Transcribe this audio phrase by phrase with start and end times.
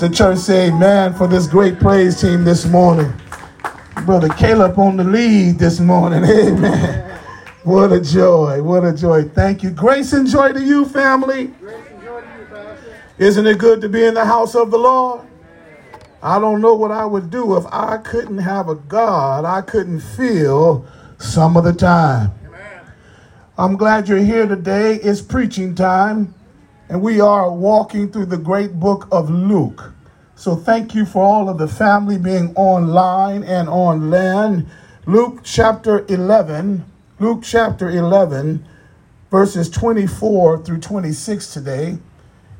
[0.00, 3.12] The church say amen for this great praise team this morning.
[4.06, 6.24] Brother Caleb on the lead this morning.
[6.24, 7.20] Amen.
[7.64, 8.62] What a joy.
[8.62, 9.24] What a joy.
[9.24, 9.68] Thank you.
[9.68, 11.52] Grace and joy to you, family.
[13.18, 15.20] Isn't it good to be in the house of the Lord?
[16.22, 20.00] I don't know what I would do if I couldn't have a God I couldn't
[20.00, 20.86] feel
[21.18, 22.32] some of the time.
[23.58, 24.94] I'm glad you're here today.
[24.94, 26.32] It's preaching time,
[26.90, 29.92] and we are walking through the great book of Luke.
[30.34, 34.66] So thank you for all of the family being online and on land.
[35.06, 36.84] Luke chapter 11,
[37.20, 38.66] Luke chapter 11,
[39.30, 41.98] verses 24 through 26 today.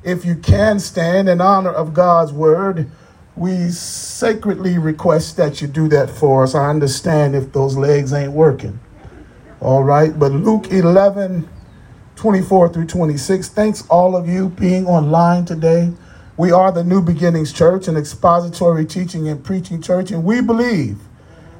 [0.04, 2.88] If you can stand in honor of God's word,
[3.34, 6.54] we sacredly request that you do that for us.
[6.54, 8.78] I understand if those legs ain't working.
[9.60, 11.48] All right, but Luke 11,
[12.20, 13.48] 24 through 26.
[13.48, 15.90] Thanks all of you being online today.
[16.36, 20.98] We are the New Beginnings Church, an expository teaching and preaching church, and we believe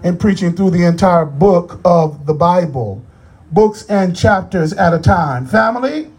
[0.04, 3.02] in preaching through the entire book of the Bible,
[3.50, 5.46] books and chapters at a time.
[5.46, 6.10] Family?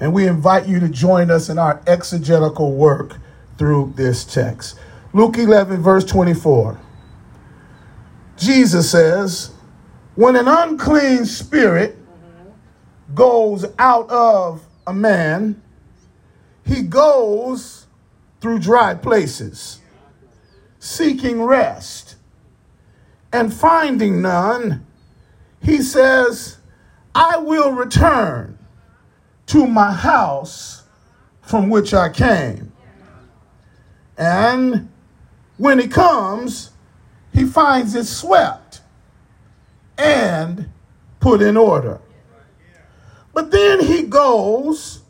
[0.00, 3.18] And we invite you to join us in our exegetical work
[3.58, 4.78] through this text.
[5.12, 6.80] Luke 11, verse 24.
[8.38, 9.51] Jesus says,
[10.14, 11.96] When an unclean spirit
[13.14, 15.62] goes out of a man,
[16.66, 17.86] he goes
[18.40, 19.80] through dry places,
[20.78, 22.16] seeking rest.
[23.32, 24.86] And finding none,
[25.62, 26.58] he says,
[27.14, 28.58] I will return
[29.46, 30.82] to my house
[31.40, 32.72] from which I came.
[34.18, 34.90] And
[35.56, 36.70] when he comes,
[37.32, 38.61] he finds it swept
[39.98, 40.68] and
[41.20, 42.00] put in order.
[43.32, 45.02] But then he goes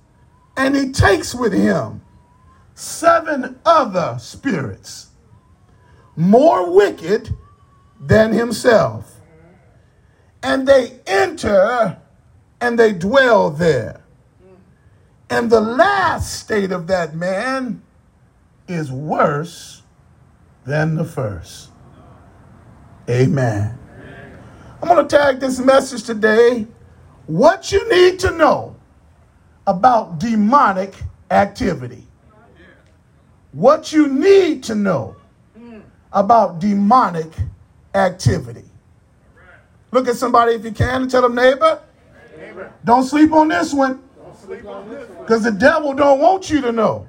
[0.57, 2.03] and he takes with him
[2.75, 5.09] seven other spirits,
[6.17, 7.35] more wicked
[8.01, 9.17] than himself.
[10.43, 11.99] And they enter
[12.61, 14.03] and they dwell there.
[15.31, 17.83] And the last state of that man
[18.69, 19.83] is worse
[20.65, 21.71] than the first.
[23.09, 23.79] Amen.
[24.83, 26.67] I'm going to tag this message today
[27.27, 28.75] what you need to know
[29.65, 30.93] about demonic
[31.31, 32.05] activity.
[33.53, 35.15] What you need to know
[36.13, 37.31] about demonic
[37.95, 38.65] activity.
[39.93, 41.81] Look at somebody if you can and tell them, neighbor,
[42.37, 42.73] neighbor.
[42.85, 44.03] don't sleep on this one.
[45.21, 47.07] Because the devil don't want you to know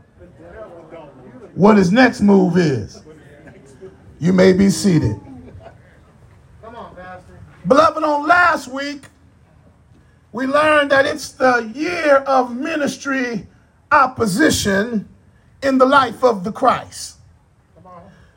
[1.55, 3.01] what his next move is.
[4.19, 5.19] You may be seated.
[7.65, 9.05] Beloved, on last week,
[10.33, 13.47] we learned that it's the year of ministry
[13.89, 15.07] opposition
[15.61, 17.17] in the life of the Christ.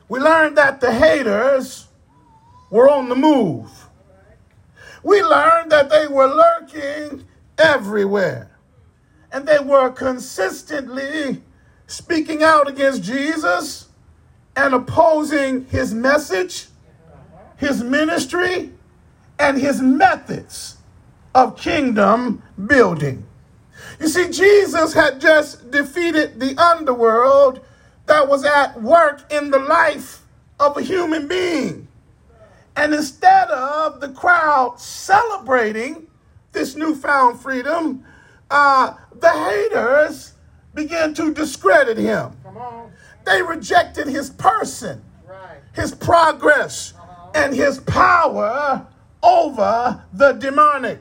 [0.07, 1.87] We learned that the haters
[2.69, 3.69] were on the move.
[5.03, 7.25] We learned that they were lurking
[7.57, 8.51] everywhere.
[9.33, 11.41] And they were consistently
[11.87, 13.89] speaking out against Jesus
[14.55, 16.67] and opposing his message,
[17.57, 18.71] his ministry,
[19.39, 20.77] and his methods
[21.35, 23.25] of kingdom building.
[23.99, 27.61] You see, Jesus had just defeated the underworld
[28.05, 30.21] that was at work in the life
[30.59, 31.87] of a human being.
[32.75, 36.07] And instead of the crowd celebrating
[36.51, 38.03] this newfound freedom,
[38.49, 40.33] uh, the haters
[40.73, 42.31] began to discredit him.
[43.25, 45.57] They rejected his person, right.
[45.73, 47.31] his progress, uh-huh.
[47.35, 48.87] and his power
[49.27, 50.99] over the demonic.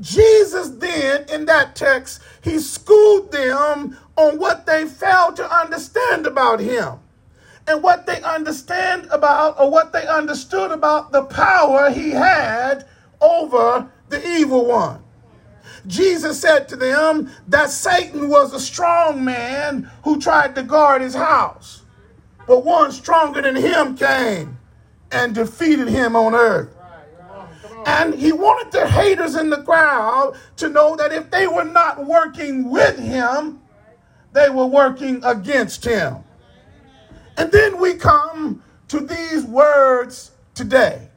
[0.00, 6.60] Jesus then, in that text, he schooled them on what they failed to understand about
[6.60, 6.98] him.
[7.66, 12.86] And what they understand about, or what they understood about the power he had
[13.20, 15.02] over the evil one.
[15.86, 21.14] Jesus said to them that Satan was a strong man who tried to guard his
[21.14, 21.82] house.
[22.46, 24.58] But one stronger than him came
[25.12, 26.74] and defeated him on earth.
[27.86, 32.04] And he wanted the haters in the crowd to know that if they were not
[32.04, 33.60] working with him,
[34.32, 36.16] they were working against him.
[37.36, 41.08] And then we come to these words today.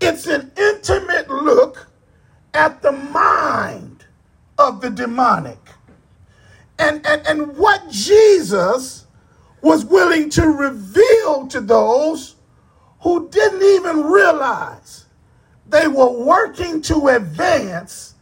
[0.00, 1.88] It's an intimate look
[2.52, 4.04] at the mind
[4.58, 5.58] of the demonic.
[6.78, 9.06] And, and, and what Jesus
[9.62, 12.36] was willing to reveal to those
[13.00, 15.05] who didn't even realize
[15.68, 18.14] they were working to advance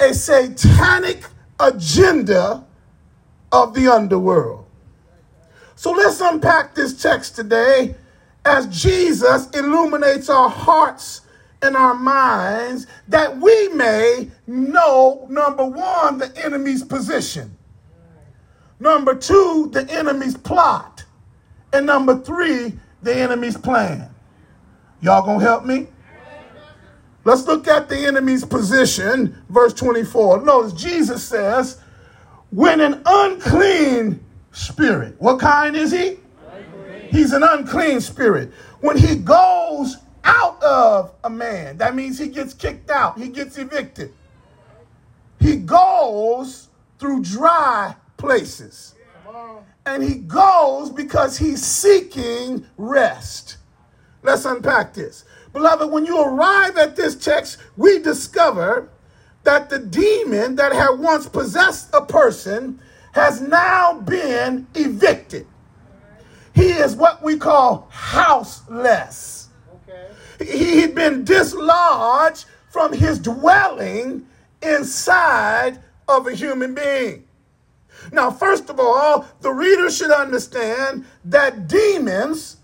[0.00, 1.24] a satanic
[1.60, 2.64] agenda
[3.52, 4.66] of the underworld.
[5.76, 7.94] So let's unpack this text today
[8.44, 11.22] as Jesus illuminates our hearts
[11.62, 17.56] and our minds that we may know number one, the enemy's position,
[18.80, 21.04] number two, the enemy's plot,
[21.72, 24.12] and number three, the enemy's plan.
[25.00, 25.86] Y'all gonna help me?
[27.24, 30.44] Let's look at the enemy's position, verse 24.
[30.44, 31.80] Notice Jesus says,
[32.50, 36.18] when an unclean spirit, what kind is he?
[37.10, 38.52] He's an unclean spirit.
[38.80, 43.56] When he goes out of a man, that means he gets kicked out, he gets
[43.58, 44.12] evicted.
[45.38, 48.94] He goes through dry places.
[49.84, 53.56] And he goes because he's seeking rest.
[54.22, 55.24] Let's unpack this.
[55.52, 58.88] Beloved, when you arrive at this text, we discover
[59.44, 62.80] that the demon that had once possessed a person
[63.12, 65.46] has now been evicted.
[66.54, 69.48] He is what we call houseless.
[70.40, 74.26] He had been dislodged from his dwelling
[74.62, 75.78] inside
[76.08, 77.24] of a human being.
[78.10, 82.56] Now, first of all, the reader should understand that demons,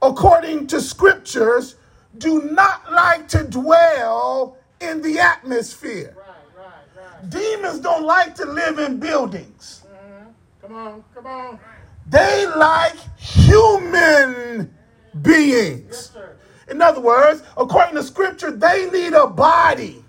[0.00, 1.76] according to scriptures,
[2.18, 6.16] do not like to dwell in the atmosphere.
[6.16, 7.30] Right, right, right.
[7.30, 9.84] Demons don't like to live in buildings.
[9.84, 10.24] Uh-huh.
[10.62, 11.60] Come on, come on.
[12.08, 14.74] They like human
[15.22, 16.12] beings.
[16.14, 16.26] Yes,
[16.68, 20.04] in other words, according to scripture, they need a body.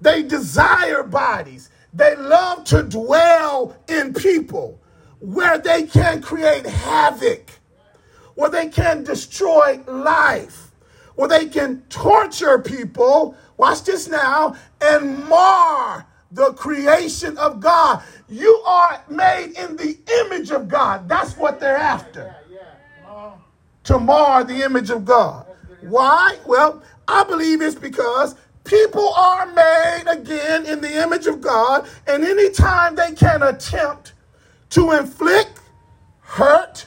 [0.00, 1.70] They desire bodies.
[1.92, 4.80] They love to dwell in people
[5.18, 7.50] where they can create havoc,
[8.40, 10.70] where they can destroy life
[11.14, 18.02] where they can torture people, watch this now, and mar the creation of God.
[18.30, 21.06] You are made in the image of God.
[21.06, 22.34] That's what they're after.
[23.84, 25.44] To mar the image of God.
[25.82, 26.38] Why?
[26.46, 32.24] Well, I believe it's because people are made again in the image of God, and
[32.24, 34.14] anytime they can attempt
[34.70, 35.60] to inflict
[36.20, 36.86] hurt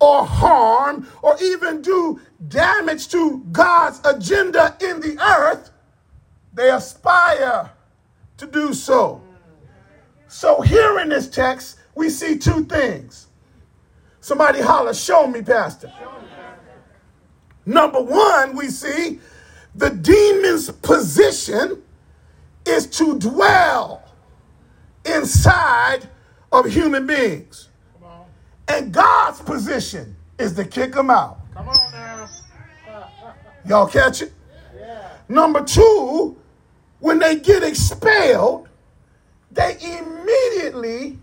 [0.00, 5.70] or harm or even do damage to God's agenda in the earth,
[6.52, 7.70] they aspire
[8.36, 9.22] to do so.
[10.28, 13.28] So, here in this text, we see two things.
[14.20, 15.92] Somebody holler, show me, Pastor.
[17.64, 19.20] Number one, we see
[19.74, 21.82] the demon's position
[22.66, 24.02] is to dwell
[25.04, 26.08] inside
[26.52, 27.67] of human beings.
[28.68, 31.38] And God's position is to kick them out.
[31.54, 32.28] Come on now.
[33.66, 34.32] Y'all catch it?
[34.76, 35.08] Yeah.
[35.28, 36.36] Number two,
[37.00, 38.68] when they get expelled,
[39.50, 41.18] they immediately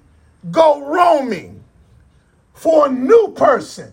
[0.52, 1.64] go roaming
[2.54, 3.92] for a new person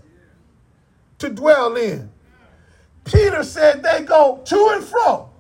[1.19, 2.11] to dwell in.
[3.05, 5.31] Peter said they go to and fro,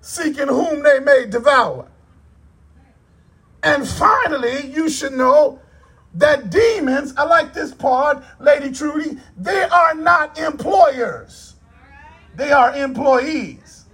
[0.00, 1.88] seeking whom they may devour.
[3.62, 5.60] And finally, you should know
[6.14, 11.54] that demons, I like this part, Lady Trudy, they are not employers,
[12.36, 13.86] they are employees.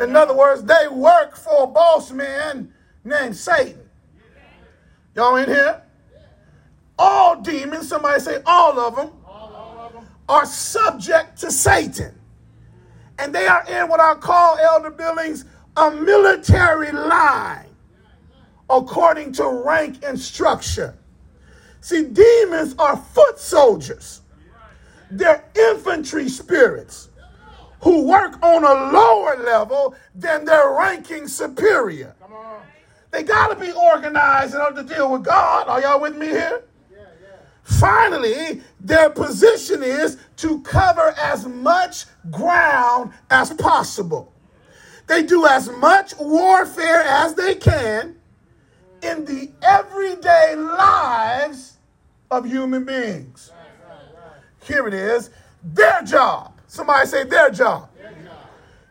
[0.00, 2.72] In other words, they work for a boss man
[3.04, 3.88] named Satan.
[5.14, 5.82] Y'all in here?
[6.98, 9.10] All demons, somebody say all of them,
[10.28, 12.14] are subject to Satan.
[13.18, 15.44] And they are in what I call, Elder Billings,
[15.76, 17.66] a military line
[18.70, 20.96] according to rank and structure.
[21.80, 24.20] See, demons are foot soldiers.
[25.10, 27.08] They're infantry spirits
[27.82, 32.14] who work on a lower level than their ranking superior.
[33.10, 35.66] They got to be organized in order to deal with God.
[35.68, 36.62] Are y'all with me here?
[37.62, 44.32] Finally, their position is to cover as much ground as possible.
[45.06, 48.19] They do as much warfare as they can
[49.02, 51.78] in the everyday lives
[52.30, 53.52] of human beings.
[54.62, 55.30] Here it is.
[55.62, 57.90] Their job, somebody say their job,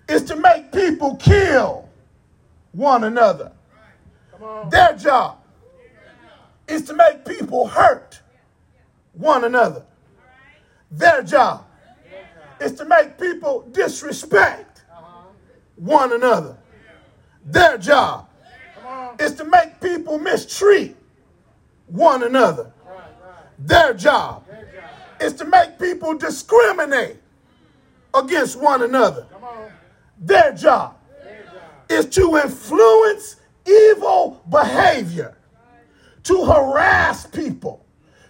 [0.08, 1.90] is to make people kill
[2.72, 3.52] one another.
[4.70, 5.38] Their job
[6.68, 8.20] is to make people hurt
[9.14, 9.84] one another.
[10.92, 11.66] Their job
[12.60, 14.82] is to make people disrespect
[15.76, 16.58] one another.
[17.46, 18.29] Their job
[19.20, 20.96] is to make people mistreat
[21.88, 22.72] one another.
[23.58, 24.46] Their job
[25.20, 27.18] is to make people discriminate
[28.14, 29.28] against one another.
[30.20, 30.98] Their job
[31.90, 35.36] is to influence evil behavior
[36.24, 37.86] to harass people,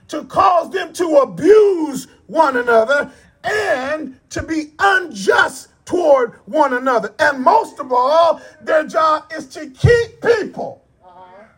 [0.08, 3.12] to cause them to abuse one another,
[3.44, 7.15] and to be unjust toward one another.
[7.17, 10.86] And most of all, their job is to keep people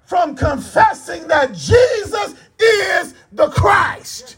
[0.06, 4.38] from confessing that Jesus is the Christ.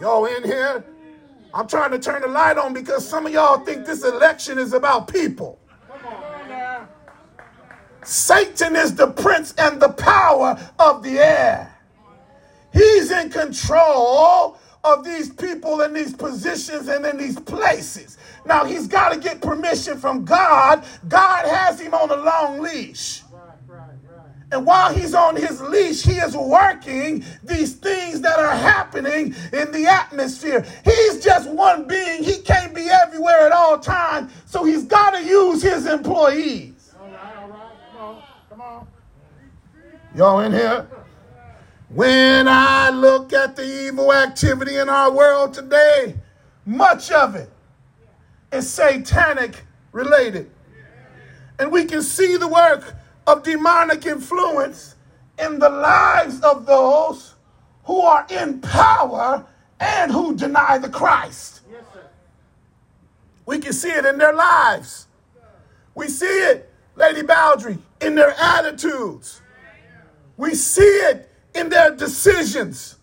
[0.00, 0.82] Y'all in here?
[1.52, 4.72] I'm trying to turn the light on because some of y'all think this election is
[4.72, 5.58] about people.
[8.02, 11.76] Satan is the prince and the power of the air.
[12.72, 18.16] He's in control of these people in these positions and in these places.
[18.46, 20.84] Now, he's got to get permission from God.
[21.08, 23.22] God has him on a long leash.
[24.52, 29.70] And while he's on his leash, he is working these things that are happening in
[29.70, 30.66] the atmosphere.
[30.84, 32.24] He's just one being.
[32.24, 34.32] He can't be everywhere at all times.
[34.46, 36.92] So he's got to use his employees.
[36.98, 37.60] All right, all right.
[37.92, 38.22] Come on.
[38.48, 38.86] Come on.
[40.16, 40.84] Y'all in here?
[41.92, 46.14] When I look at the evil activity in our world today,
[46.64, 47.50] much of it
[48.52, 50.48] is satanic related.
[51.58, 52.94] And we can see the work
[53.26, 54.94] of demonic influence
[55.36, 57.34] in the lives of those
[57.84, 59.44] who are in power
[59.80, 61.62] and who deny the Christ.
[61.68, 61.82] Yes,
[63.46, 65.08] we can see it in their lives.
[65.96, 69.40] We see it, Lady Bowdry, in their attitudes.
[70.36, 72.96] We see it in their decisions.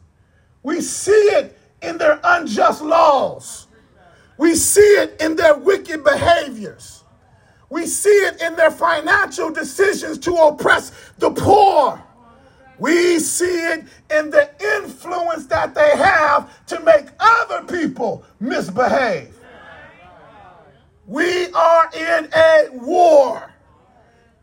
[0.63, 3.67] We see it in their unjust laws.
[4.37, 7.03] We see it in their wicked behaviors.
[7.69, 12.01] We see it in their financial decisions to oppress the poor.
[12.79, 19.33] We see it in the influence that they have to make other people misbehave.
[21.07, 23.51] We are in a war,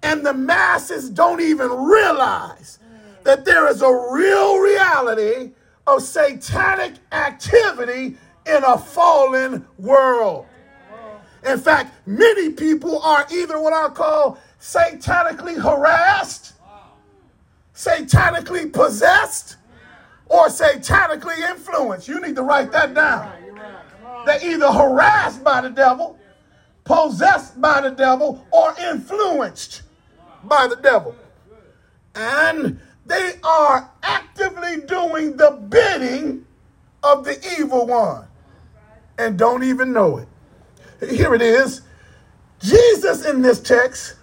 [0.03, 2.79] and the masses don't even realize
[3.25, 5.53] that there is a real reality
[5.87, 8.17] of satanic activity
[8.47, 10.47] in a fallen world.
[11.45, 16.55] In fact, many people are either what I call satanically harassed,
[17.75, 19.57] satanically possessed,
[20.27, 22.09] or satanically influenced.
[22.09, 23.31] You need to write that down.
[24.25, 26.19] They're either harassed by the devil,
[26.85, 29.83] possessed by the devil, or influenced
[30.45, 31.15] by the devil.
[32.15, 36.47] And they are actively doing the bidding
[37.03, 38.27] of the evil one
[39.19, 40.29] and don't even know it.
[41.11, 41.83] Here it is.
[42.61, 44.17] Jesus in this text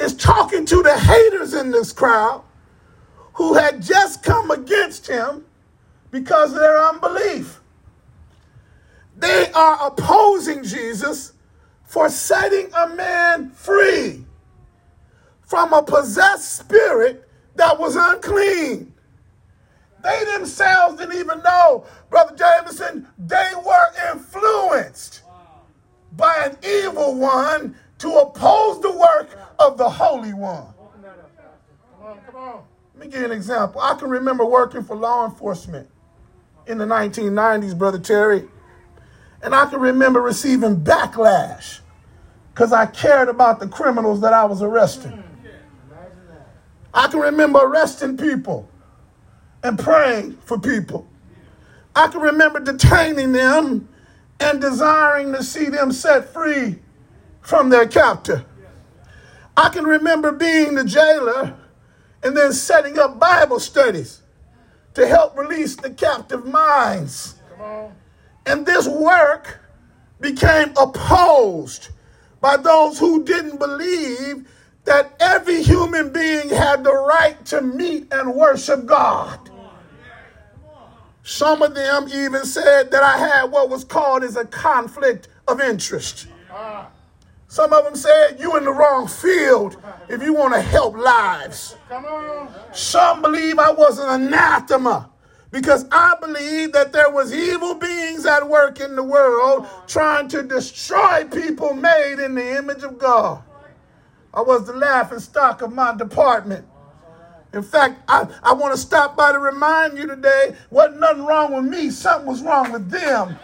[0.00, 2.42] is talking to the haters in this crowd
[3.34, 5.44] who had just come against him
[6.10, 7.60] because of their unbelief.
[9.16, 11.32] They are opposing Jesus
[11.84, 14.24] for setting a man free
[15.42, 17.27] from a possessed spirit
[17.58, 18.94] that was unclean.
[20.02, 25.22] They themselves didn't even know, Brother Jameson, they were influenced
[26.16, 30.72] by an evil one to oppose the work of the Holy One.
[32.94, 33.80] Let me give you an example.
[33.80, 35.88] I can remember working for law enforcement
[36.66, 38.44] in the 1990s, Brother Terry,
[39.42, 41.80] and I can remember receiving backlash
[42.54, 45.24] because I cared about the criminals that I was arresting.
[46.92, 48.68] I can remember arresting people
[49.62, 51.06] and praying for people.
[51.94, 53.88] I can remember detaining them
[54.40, 56.78] and desiring to see them set free
[57.40, 58.44] from their captor.
[59.56, 61.56] I can remember being the jailer
[62.22, 64.22] and then setting up Bible studies
[64.94, 67.36] to help release the captive minds.
[68.46, 69.60] And this work
[70.20, 71.88] became opposed
[72.40, 74.48] by those who didn't believe
[74.84, 79.50] that every human being had the right to meet and worship God.
[81.22, 85.60] Some of them even said that I had what was called as a conflict of
[85.60, 86.26] interest.
[87.48, 89.76] Some of them said you in the wrong field
[90.08, 91.76] if you want to help lives.
[92.72, 95.10] Some believe I was an anathema
[95.50, 100.42] because I believe that there was evil beings at work in the world trying to
[100.42, 103.42] destroy people made in the image of God.
[104.38, 106.64] I was the laughing stock of my department.
[107.52, 111.56] In fact, I, I want to stop by to remind you today wasn't nothing wrong
[111.56, 113.36] with me, something was wrong with them.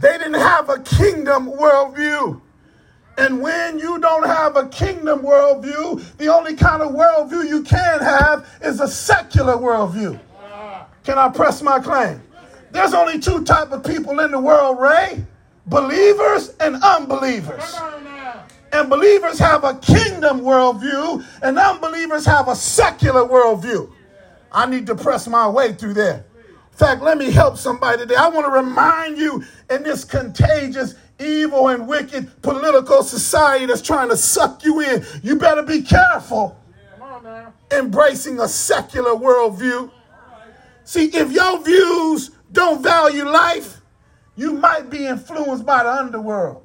[0.00, 2.40] They didn't have a kingdom worldview.
[3.18, 8.00] And when you don't have a kingdom worldview, the only kind of worldview you can
[8.00, 10.18] have is a secular worldview.
[11.04, 12.20] Can I press my claim?
[12.72, 15.24] There's only two type of people in the world, Ray.
[15.68, 17.76] Believers and unbelievers.
[18.72, 23.90] And believers have a kingdom worldview, and unbelievers have a secular worldview.
[24.52, 26.24] I need to press my way through there.
[26.72, 28.14] In fact, let me help somebody today.
[28.14, 34.10] I want to remind you in this contagious, evil, and wicked political society that's trying
[34.10, 36.58] to suck you in, you better be careful
[37.70, 39.90] embracing a secular worldview.
[40.84, 43.77] See, if your views don't value life,
[44.38, 46.64] you might be influenced by the underworld.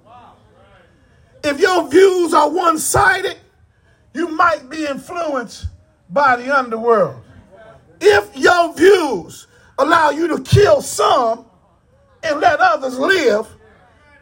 [1.43, 3.37] If your views are one sided,
[4.13, 5.65] you might be influenced
[6.07, 7.15] by the underworld.
[7.99, 9.47] If your views
[9.79, 11.47] allow you to kill some
[12.21, 13.47] and let others live,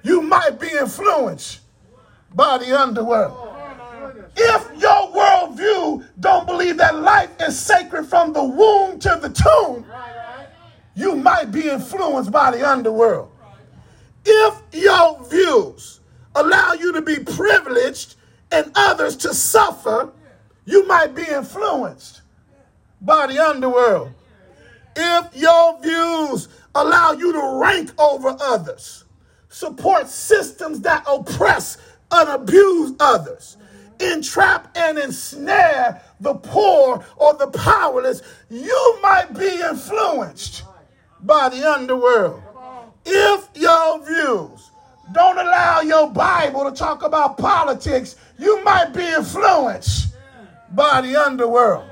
[0.02, 1.60] you might be influenced
[2.34, 3.54] by the underworld.
[4.38, 9.86] If your worldview don't believe that life is sacred from the womb to the tomb,
[10.96, 13.31] you might be influenced by the underworld.
[14.26, 16.00] If your views
[16.36, 18.16] allow you to be privileged
[18.52, 20.12] and others to suffer,
[20.66, 22.22] you might be influenced
[23.02, 24.14] by the underworld.
[24.96, 29.06] If your views allow you to rank over others,
[29.50, 31.78] support systems that oppress
[32.12, 33.58] and abuse others,
[34.00, 40.64] entrap and ensnare the poor or the powerless, you might be influenced
[41.22, 42.42] by the underworld.
[43.06, 44.72] If your views
[45.14, 50.16] don't allow your Bible to talk about politics, you might be influenced
[50.72, 51.86] by the underworld.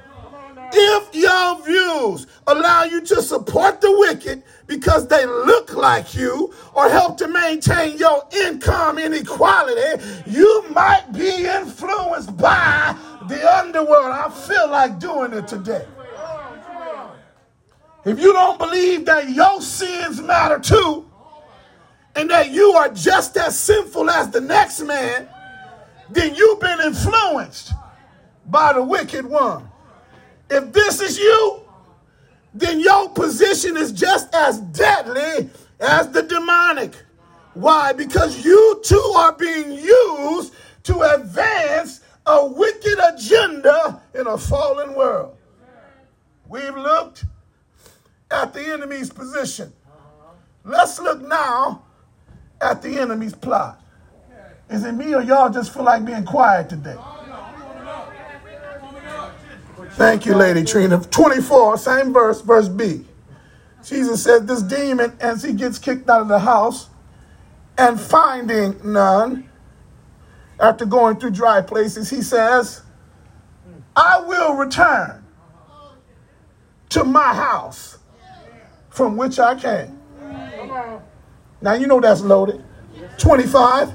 [0.72, 6.90] If your views allow you to support the wicked because they look like you or
[6.90, 12.96] help to maintain your income inequality, you might be influenced by
[13.28, 14.12] the underworld.
[14.12, 15.86] I feel like doing it today.
[18.06, 21.06] If you don't believe that your sins matter too,
[22.16, 25.28] and that you are just as sinful as the next man,
[26.10, 27.72] then you've been influenced
[28.48, 29.70] by the wicked one.
[30.50, 31.62] If this is you,
[32.54, 36.96] then your position is just as deadly as the demonic.
[37.54, 37.94] Why?
[37.94, 45.36] Because you too are being used to advance a wicked agenda in a fallen world.
[46.48, 47.26] We've looked
[48.32, 49.74] at the enemy's position.
[50.64, 51.84] Let's look now
[52.62, 53.82] at the enemy's plot.
[54.70, 56.98] Is it me or y'all just feel like being quiet today?
[59.94, 61.00] Thank you, Lady Trina.
[61.00, 63.06] 24, same verse, verse B.
[63.84, 66.90] Jesus said, This demon, as he gets kicked out of the house
[67.78, 69.50] and finding none,
[70.60, 72.82] after going through dry places, he says,
[73.96, 75.26] I will return
[76.90, 77.99] to my house
[79.00, 79.98] from which I came.
[81.62, 82.62] Now, you know that's loaded.
[83.18, 83.94] 25.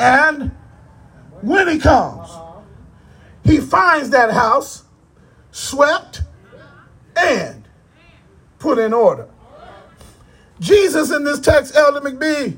[0.00, 0.50] And
[1.42, 2.28] when he comes,
[3.44, 4.82] he finds that house
[5.52, 6.22] swept,
[7.14, 7.68] and
[8.58, 9.28] put in order.
[10.58, 12.56] Jesus in this text, Elder McBee,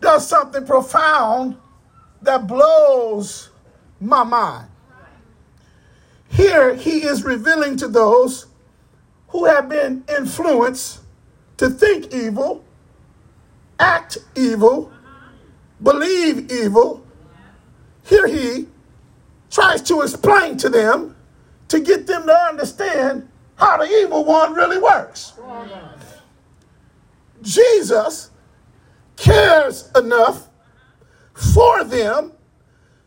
[0.00, 1.56] does something profound
[2.22, 3.50] that blows
[4.00, 4.68] my mind.
[6.30, 8.46] Here he is revealing to those
[9.32, 11.00] who have been influenced
[11.56, 12.62] to think evil,
[13.80, 14.92] act evil,
[15.82, 17.04] believe evil.
[18.04, 18.68] Here he
[19.50, 21.16] tries to explain to them
[21.68, 25.32] to get them to understand how the evil one really works.
[27.40, 28.30] Jesus
[29.16, 30.48] cares enough
[31.32, 32.32] for them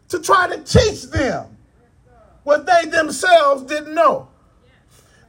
[0.07, 1.55] to try to teach them
[2.43, 4.27] what they themselves didn't know.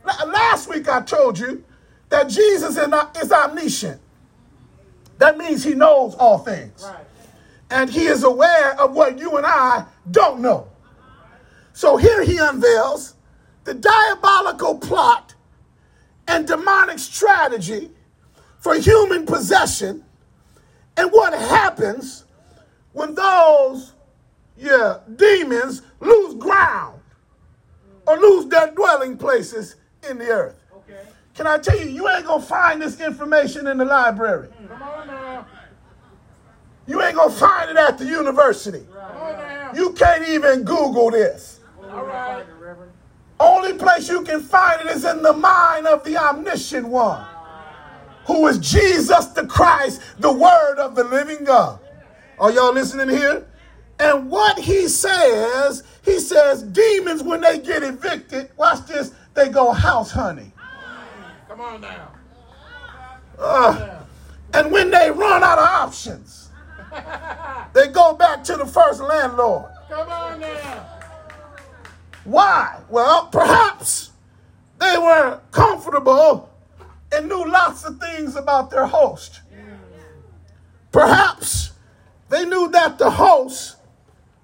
[0.07, 1.65] Last week I told you
[2.09, 4.01] that Jesus is omniscient.
[5.19, 6.87] That means he knows all things.
[7.71, 10.69] And he is aware of what you and I don't know.
[11.73, 13.15] So here he unveils
[13.65, 15.35] the diabolical plot
[16.29, 17.91] and demonic strategy
[18.61, 20.05] for human possession
[20.97, 22.25] and what happens
[22.93, 23.93] when those
[24.57, 27.01] yeah demons lose ground
[28.07, 29.77] or lose their dwelling places
[30.11, 31.01] in the earth okay.
[31.35, 35.07] can i tell you you ain't gonna find this information in the library Come on
[35.07, 35.47] now.
[36.87, 39.73] you ain't gonna find it at the university right.
[39.75, 42.45] you can't even google this all right
[43.39, 47.25] only place you can find it is in the mind of the omniscient one,
[48.27, 51.79] who is Jesus the Christ, the Word of the living God.
[52.39, 53.47] Are y'all listening here?
[53.99, 59.71] And what he says, he says, demons, when they get evicted, watch this, they go
[59.71, 60.53] house hunting.
[61.49, 62.11] Come on now.
[63.39, 64.01] Uh,
[64.55, 66.49] and when they run out of options,
[67.75, 69.67] they go back to the first landlord.
[69.89, 70.87] Come on now.
[72.25, 72.81] Why?
[72.89, 74.11] Well, perhaps
[74.81, 76.51] they were comfortable
[77.13, 79.43] and knew lots of things about their host.
[80.91, 81.73] Perhaps
[82.31, 83.77] they knew that the host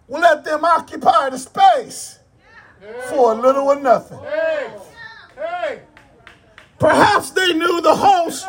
[0.07, 2.19] would let them occupy the space
[3.09, 4.19] for a little or nothing.
[6.79, 8.47] Perhaps they knew the host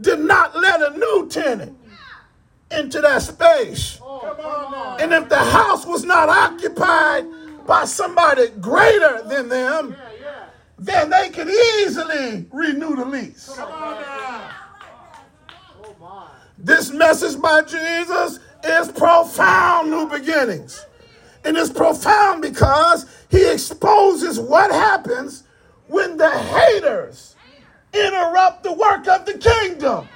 [0.00, 1.76] did not let a new tenant
[2.70, 4.00] into that space.
[4.98, 7.26] And if the house was not occupied
[7.66, 9.96] by somebody greater than them,
[10.78, 13.58] then they could easily renew the lease.
[16.58, 20.84] This message by Jesus is profound new beginnings.
[21.46, 25.44] And it's profound because he exposes what happens
[25.86, 27.36] when the haters
[27.94, 30.08] interrupt the work of the kingdom.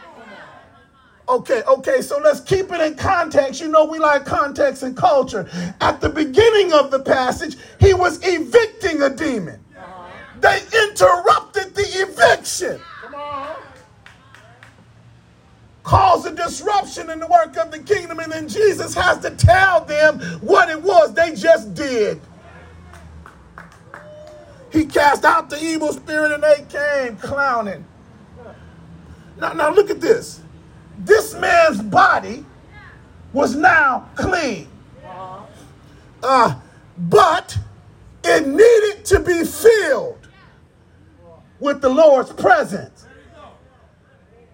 [1.28, 3.60] Okay, okay, so let's keep it in context.
[3.60, 5.48] You know, we like context and culture.
[5.80, 9.64] At the beginning of the passage, he was evicting a demon.
[10.40, 12.80] They interrupted the eviction,
[15.90, 19.85] Caused a disruption in the work of the kingdom, and then Jesus has to tell
[19.85, 22.20] them what it was they just did.
[24.72, 27.85] He cast out the evil spirit and they came clowning.
[29.37, 30.40] Now, now look at this.
[30.96, 32.46] This man's body
[33.33, 34.68] was now clean.
[36.22, 36.55] Uh,
[36.98, 37.59] but
[38.22, 40.29] it needed to be filled
[41.59, 43.07] with the Lord's presence.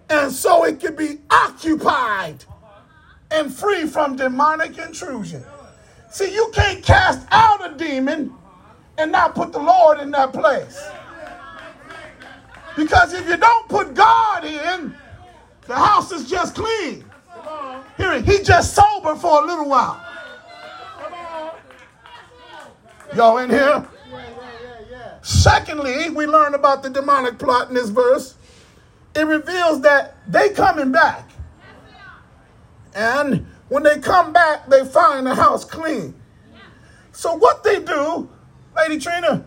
[0.09, 2.45] And so it could be occupied
[3.31, 5.43] and free from demonic intrusion.
[6.09, 8.33] See, you can't cast out a demon
[8.97, 10.81] and not put the Lord in that place.
[12.75, 14.95] Because if you don't put God in,
[15.65, 17.03] the house is just clean.
[17.97, 20.03] Hear it, he just sober for a little while.
[23.15, 23.85] Y'all in here?
[25.21, 28.36] Secondly, we learn about the demonic plot in this verse.
[29.17, 31.27] It reveals that they coming back.
[32.93, 36.13] And when they come back, they find the house clean.
[37.13, 38.29] So what they do,
[38.75, 39.43] Lady Trina,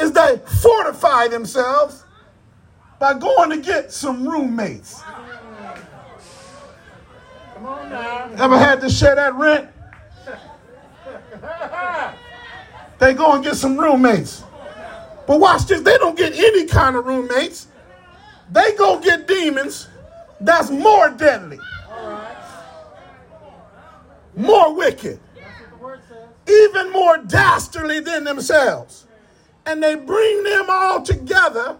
[0.00, 2.02] is they fortify themselves
[2.98, 5.00] by going to get some roommates.
[7.54, 8.30] Come on now.
[8.36, 9.70] Ever had to share that rent?
[12.98, 14.42] They go and get some roommates.
[15.28, 17.68] But watch this, they don't get any kind of roommates.
[18.52, 19.88] They go get demons
[20.40, 21.58] that's more deadly,
[24.36, 25.18] more wicked,
[26.46, 29.06] even more dastardly than themselves.
[29.66, 31.78] And they bring them all together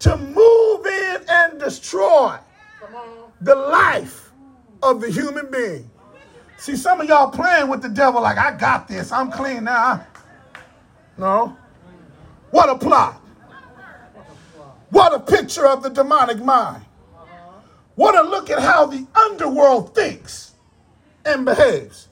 [0.00, 2.38] to move in and destroy
[3.40, 4.30] the life
[4.82, 5.90] of the human being.
[6.56, 10.06] See, some of y'all playing with the devil like, I got this, I'm clean now.
[11.18, 11.56] No.
[12.50, 13.20] What a plot.
[14.94, 16.84] What a picture of the demonic mind.
[17.96, 20.52] What a look at how the underworld thinks
[21.24, 22.06] and behaves.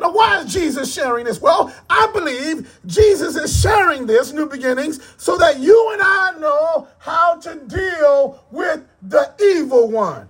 [0.00, 1.40] Now, why is Jesus sharing this?
[1.40, 6.88] Well, I believe Jesus is sharing this, New Beginnings, so that you and I know
[6.98, 10.28] how to deal with the evil one.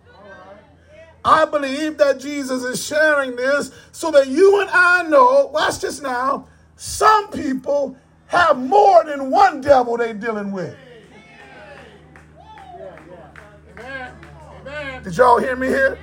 [1.24, 6.02] I believe that Jesus is sharing this so that you and I know, watch this
[6.02, 7.96] now, some people
[8.26, 10.76] have more than one devil they're dealing with.
[15.04, 15.98] Did y'all hear me here?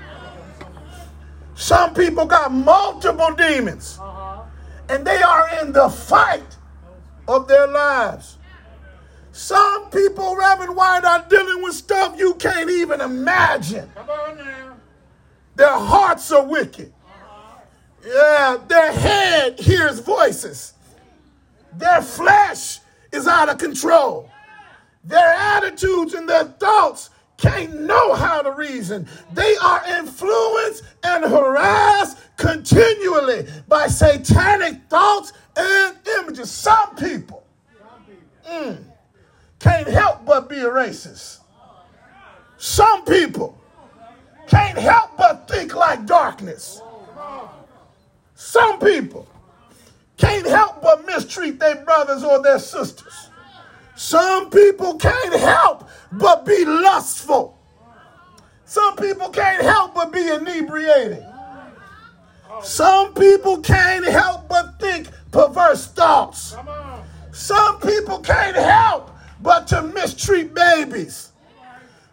[1.56, 4.42] Some people got multiple demons Uh-huh.
[4.90, 6.58] and they are in the fight
[7.28, 8.38] of their lives.
[9.32, 13.90] Some people, Reverend White, are dealing with stuff you can't even imagine.
[13.96, 14.76] Come on now.
[15.56, 16.94] Their hearts are wicked.
[18.06, 20.74] Yeah, their head hears voices.
[21.74, 22.80] Their flesh
[23.12, 24.30] is out of control.
[25.04, 29.08] Their attitudes and their thoughts can't know how to reason.
[29.34, 36.50] They are influenced and harassed continually by satanic thoughts and images.
[36.52, 37.46] Some people
[38.48, 38.84] mm,
[39.60, 41.40] can't help but be a racist.
[42.58, 43.60] Some people
[44.48, 46.82] can't help but think like darkness.
[48.36, 49.28] Some people
[50.18, 53.25] can't help but mistreat their brothers or their sisters.
[54.06, 57.58] Some people can't help but be lustful.
[58.64, 61.26] Some people can't help but be inebriated.
[62.62, 66.56] Some people can't help but think perverse thoughts.
[67.32, 69.10] Some people can't help
[69.42, 71.32] but to mistreat babies.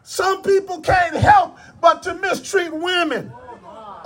[0.02, 3.30] Some people can't help but to mistreat women,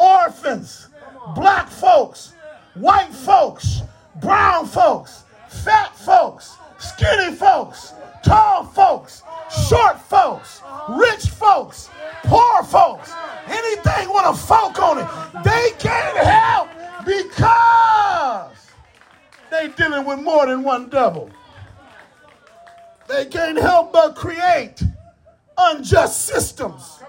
[0.00, 0.88] orphans,
[1.36, 2.34] black folks,
[2.74, 3.82] white folks,
[4.16, 9.22] brown folks, fat folks, skinny folks, tall folks,
[9.68, 11.90] short folks, rich folks,
[12.24, 13.12] poor folks,
[13.46, 15.08] anything with a folk on it.
[15.44, 16.68] They can't help
[17.04, 18.56] because
[19.50, 21.30] they dealing with more than one devil.
[23.08, 24.82] They can't help but create
[25.56, 27.00] unjust systems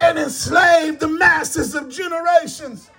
[0.00, 2.90] and enslave the masses of generations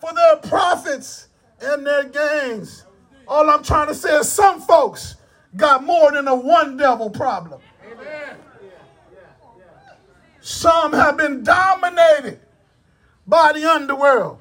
[0.00, 1.28] for their profits
[1.60, 2.84] and their gains.
[3.26, 5.16] All I'm trying to say is some folks
[5.56, 7.60] got more than a one devil problem.
[10.40, 12.40] Some have been dominated
[13.26, 14.38] by the underworld.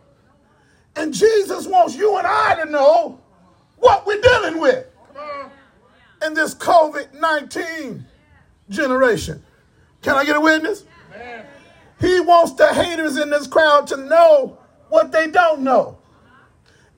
[0.95, 3.19] And Jesus wants you and I to know
[3.77, 4.87] what we're dealing with
[6.25, 8.05] in this COVID 19
[8.69, 9.43] generation.
[10.01, 10.85] Can I get a witness?
[11.99, 14.57] He wants the haters in this crowd to know
[14.89, 15.97] what they don't know.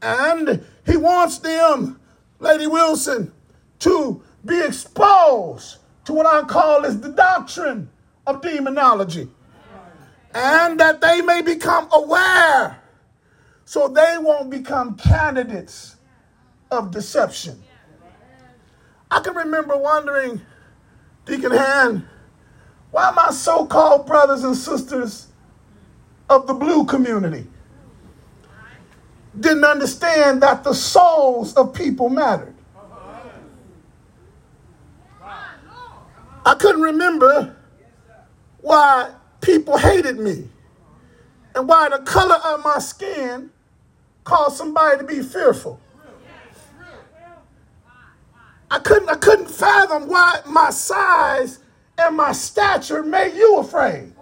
[0.01, 1.99] And he wants them,
[2.39, 3.33] Lady Wilson,
[3.79, 7.89] to be exposed to what I call is the doctrine
[8.25, 9.27] of demonology.
[10.33, 12.79] And that they may become aware
[13.65, 15.95] so they won't become candidates
[16.71, 17.61] of deception.
[19.11, 20.41] I can remember wondering,
[21.25, 22.05] Deacon Hand,
[22.91, 25.27] why my so called brothers and sisters
[26.29, 27.47] of the blue community
[29.39, 32.55] didn't understand that the souls of people mattered.
[36.45, 37.55] I couldn't remember
[38.61, 40.47] why people hated me
[41.55, 43.49] and why the color of my skin
[44.23, 45.79] caused somebody to be fearful.
[48.71, 51.59] I couldn't, I couldn't fathom why my size
[51.97, 54.13] and my stature made you afraid.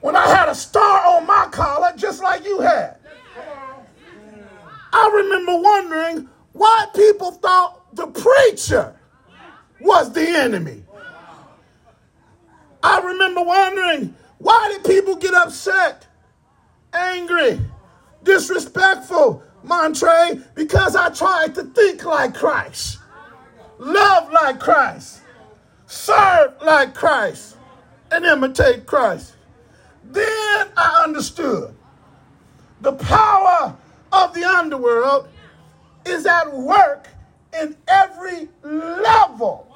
[0.00, 2.96] When I had a star on my collar, just like you had.
[4.92, 8.96] I remember wondering why people thought the preacher
[9.82, 10.82] was the enemy.
[12.82, 16.06] I remember wondering why did people get upset,
[16.92, 17.60] angry,
[18.22, 22.98] disrespectful, Montre, because I tried to think like Christ,
[23.78, 25.20] love like Christ,
[25.86, 27.56] serve like Christ,
[28.10, 29.34] and imitate Christ.
[30.04, 31.74] Then I understood
[32.80, 33.76] the power
[34.12, 35.28] of the underworld
[36.04, 37.06] is at work
[37.60, 39.71] in every level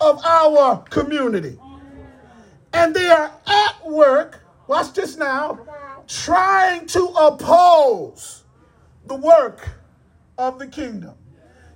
[0.00, 1.58] of our community.
[2.72, 5.60] And they are at work, watch this now,
[6.08, 8.44] trying to oppose
[9.06, 9.68] the work
[10.38, 11.14] of the kingdom.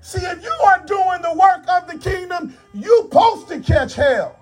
[0.01, 4.37] See, if you are doing the work of the kingdom, you're supposed to catch hell.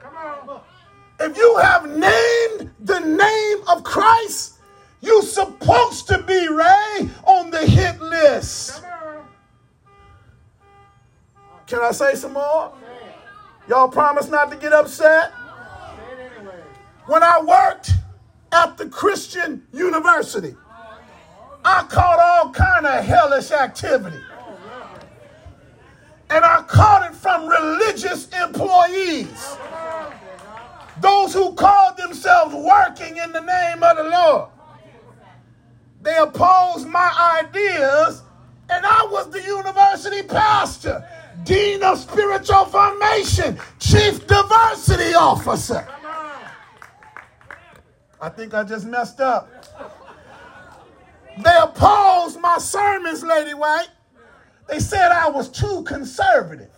[0.00, 0.16] Come
[0.48, 0.60] on.
[1.20, 4.58] If you have named the name of Christ,
[5.00, 8.82] you're supposed to be Ray on the hit list.
[11.66, 12.72] Can I say some more?
[13.68, 15.32] Y'all promise not to get upset?
[17.06, 17.90] When I worked
[18.52, 20.54] at the Christian University,
[21.64, 24.20] I caught all kind of hellish activity.
[26.30, 29.56] And I caught it from religious employees.
[31.00, 34.48] Those who called themselves working in the name of the Lord.
[36.02, 38.22] They opposed my ideas,
[38.68, 41.06] and I was the university pastor,
[41.44, 45.86] dean of spiritual formation, chief diversity officer.
[48.20, 49.48] I think I just messed up.
[51.38, 53.88] They opposed my sermons, Lady White.
[54.68, 56.70] They said I was too conservative.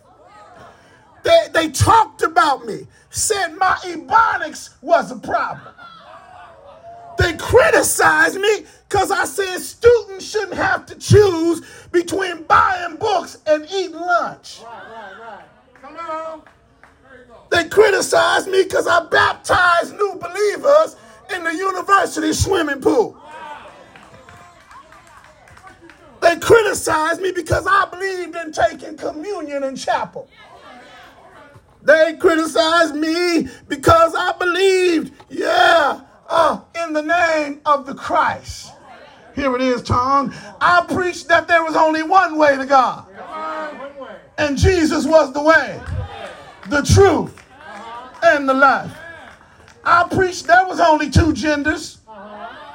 [1.23, 5.73] They, they talked about me, said my ebonics was a problem.
[7.17, 13.65] They criticized me because I said students shouldn't have to choose between buying books and
[13.65, 14.61] eating lunch.
[14.63, 15.45] Right, right, right.
[15.81, 16.41] Come on.
[17.51, 20.95] They criticized me because I baptized new believers
[21.33, 23.17] in the university swimming pool.
[26.21, 30.27] They criticized me because I believed in taking communion in chapel.
[31.83, 36.01] They criticized me because I believed, yeah,
[36.35, 38.73] uh, in the name of the Christ.
[39.35, 40.33] Here it is, Tom.
[40.61, 43.05] I preached that there was only one way to God,
[44.37, 45.79] and Jesus was the way,
[46.69, 47.41] the truth,
[48.23, 48.91] and the life.
[49.83, 51.99] I preached there was only two genders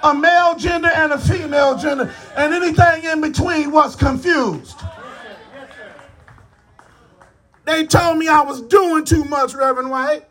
[0.02, 4.80] a male gender and a female gender, and anything in between was confused.
[7.66, 10.24] They told me I was doing too much, Reverend White.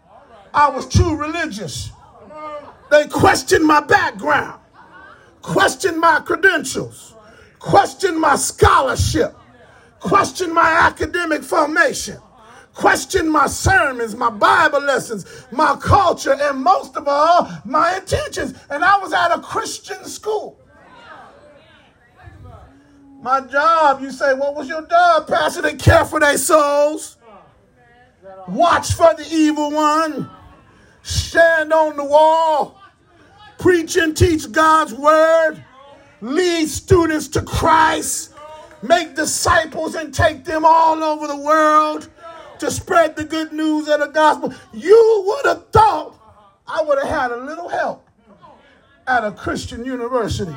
[0.52, 1.92] I was too religious.
[2.90, 4.60] They question my background,
[5.42, 7.16] question my credentials,
[7.60, 9.36] question my scholarship,
[10.00, 12.18] question my academic formation,
[12.74, 18.56] question my sermons, my Bible lessons, my culture, and most of all, my intentions.
[18.70, 20.60] And I was at a Christian school.
[23.22, 25.62] My job, you say, what was your job, Pastor?
[25.62, 27.18] They care for their souls,
[28.48, 30.30] watch for the evil one,
[31.04, 32.79] stand on the wall,
[33.60, 35.64] preach and teach God's word,
[36.22, 38.34] lead students to Christ,
[38.82, 42.10] make disciples and take them all over the world
[42.60, 44.54] to spread the good news of the gospel.
[44.74, 46.16] You would have thought
[46.66, 48.08] I would have had a little help
[49.08, 50.56] at a Christian university.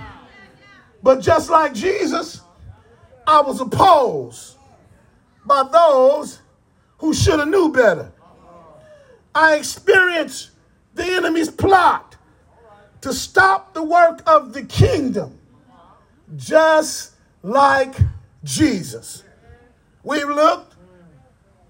[1.03, 2.41] But just like Jesus,
[3.27, 4.57] I was opposed
[5.45, 6.41] by those
[6.99, 8.13] who should have knew better.
[9.35, 10.51] I experienced
[10.95, 12.12] the enemy's plot
[13.03, 15.39] to stop the work of the kingdom,
[16.37, 17.13] just
[17.43, 17.95] like
[18.45, 19.25] Jesus.
[20.05, 20.75] We've looked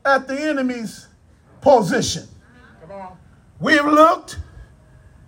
[0.05, 1.09] at the enemy's
[1.61, 2.29] position.
[3.59, 4.39] We've looked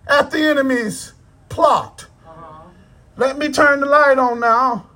[0.07, 1.13] at the enemy's
[1.49, 2.05] plot.
[3.17, 4.87] Let me turn the light on now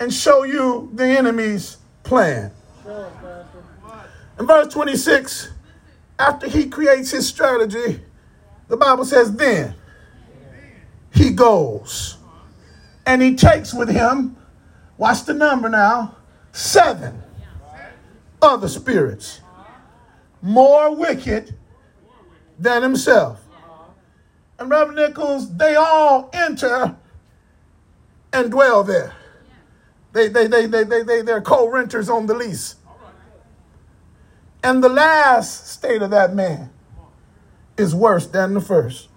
[0.00, 2.50] and show you the enemy's plan.
[4.38, 5.50] In verse 26,
[6.18, 8.00] after he creates his strategy,
[8.68, 9.74] the Bible says, then
[11.16, 12.18] he goes
[13.06, 14.36] and he takes with him,
[14.98, 16.16] watch the number now,
[16.52, 17.22] seven
[18.42, 19.40] other spirits,
[20.42, 21.54] more wicked
[22.58, 23.42] than himself.
[24.58, 26.96] And Reverend Nichols, they all enter
[28.32, 29.14] and dwell there.
[30.12, 32.76] They, they, they, they, they, they, they're co renters on the lease.
[34.62, 36.70] And the last state of that man
[37.76, 39.08] is worse than the first.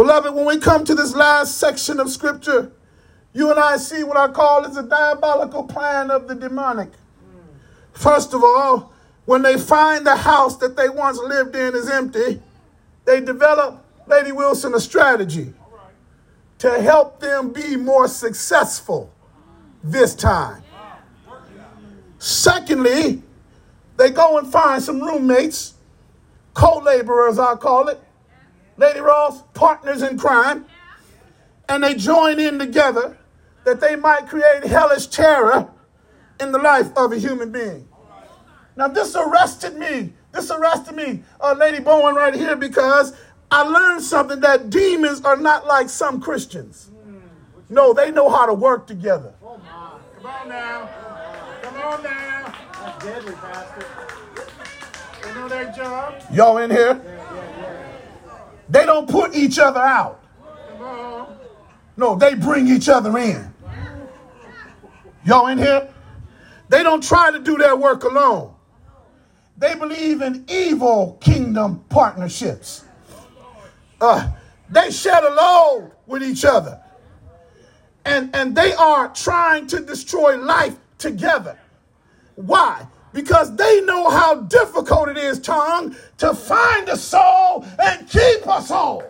[0.00, 2.72] Beloved, when we come to this last section of scripture,
[3.34, 6.88] you and I see what I call is a diabolical plan of the demonic.
[7.92, 8.94] First of all,
[9.26, 12.40] when they find the house that they once lived in is empty,
[13.04, 15.52] they develop, Lady Wilson, a strategy
[16.60, 19.12] to help them be more successful
[19.84, 20.62] this time.
[22.18, 23.22] Secondly,
[23.98, 25.74] they go and find some roommates,
[26.54, 28.00] co laborers, I call it,
[28.80, 30.64] Lady Ross, partners in crime,
[31.68, 33.18] and they join in together
[33.64, 35.70] that they might create hellish terror
[36.40, 37.86] in the life of a human being.
[38.76, 40.14] Now, this arrested me.
[40.32, 43.14] This arrested me, uh, Lady Bowen, right here, because
[43.50, 46.88] I learned something that demons are not like some Christians.
[47.68, 49.34] No, they know how to work together.
[49.42, 49.60] Come
[50.24, 50.88] on now.
[51.62, 52.54] Come on now.
[52.72, 53.86] That's deadly, Pastor.
[55.22, 56.22] They know their job.
[56.32, 57.19] Y'all in here?
[58.70, 60.22] They don't put each other out.
[61.96, 63.52] No, they bring each other in.
[65.24, 65.92] Y'all in here?
[66.68, 68.54] They don't try to do their work alone.
[69.58, 72.84] They believe in evil kingdom partnerships.
[74.00, 74.30] Uh,
[74.70, 76.80] they share a load with each other.
[78.04, 81.58] And, and they are trying to destroy life together.
[82.36, 82.86] Why?
[83.12, 88.62] Because they know how difficult it is, tongue, to find a soul and keep a
[88.62, 89.04] soul.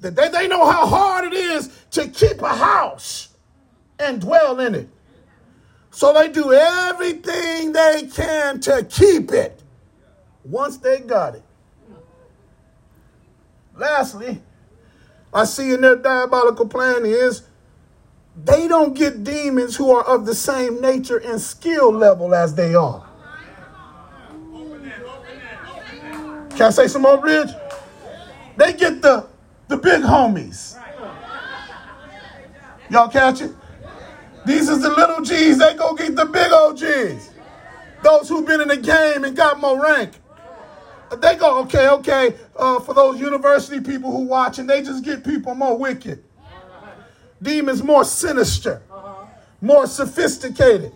[0.00, 3.28] That they, they know how hard it is to keep a house
[3.98, 4.88] and dwell in it.
[5.90, 9.62] So they do everything they can to keep it
[10.44, 11.42] once they got it.
[13.76, 14.42] Lastly,
[15.32, 17.42] I see in their diabolical plan is
[18.36, 22.74] they don't get demons who are of the same nature and skill level as they
[22.74, 23.06] are.
[26.50, 27.50] Can I say some more, Bridge?
[28.56, 29.26] They get the
[29.68, 30.78] the big homies.
[32.90, 33.52] Y'all catch it?
[34.44, 35.58] These is the little G's.
[35.58, 37.30] They go get the big old G's.
[38.02, 40.12] Those who've been in the game and got more rank.
[41.20, 45.54] They go, okay, okay, uh, for those university people who watching, they just get people
[45.54, 46.24] more wicked.
[47.42, 48.82] Demons more sinister,
[49.60, 50.92] more sophisticated,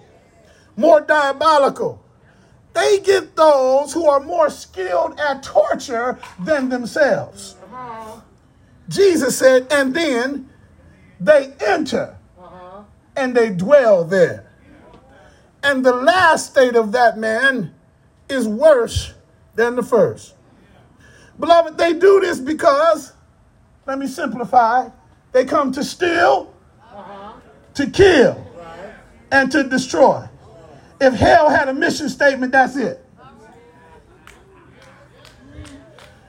[0.77, 2.03] more diabolical.
[2.73, 7.57] They get those who are more skilled at torture than themselves.
[8.89, 10.49] Jesus said, and then
[11.19, 12.17] they enter
[13.17, 14.53] and they dwell there.
[15.63, 17.75] And the last state of that man
[18.29, 19.15] is worse
[19.55, 20.35] than the first.
[21.41, 23.13] Beloved, they do this because,
[23.87, 24.91] let me simplify,
[25.37, 26.51] they come to steal,
[27.75, 28.43] to kill,
[29.31, 30.27] and to destroy.
[30.99, 33.05] If hell had a mission statement, that's it.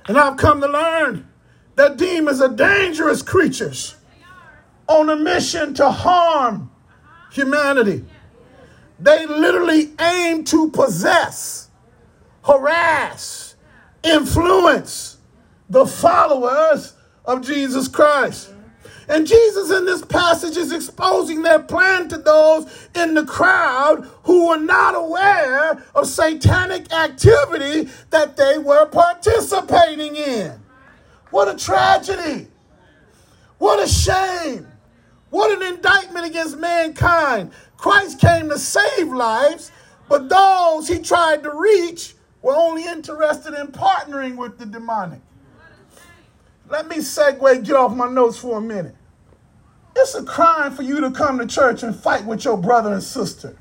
[0.09, 1.25] And I've come to learn
[1.75, 3.95] that demons are dangerous creatures
[4.89, 6.69] on a mission to harm
[7.31, 8.03] humanity.
[8.99, 11.69] They literally aim to possess,
[12.43, 13.55] harass,
[14.03, 15.19] influence
[15.69, 16.91] the followers
[17.23, 18.55] of Jesus Christ.
[19.09, 24.49] And Jesus in this passage is exposing their plan to those in the crowd who
[24.49, 30.59] were not aware of satanic activity that they were participating in.
[31.29, 32.47] What a tragedy!
[33.57, 34.67] What a shame!
[35.29, 37.51] What an indictment against mankind.
[37.77, 39.71] Christ came to save lives,
[40.09, 45.21] but those he tried to reach were only interested in partnering with the demonic.
[46.69, 48.95] Let me segue, get off my notes for a minute.
[49.95, 53.01] It's a crime for you to come to church and fight with your brother and
[53.01, 53.55] sister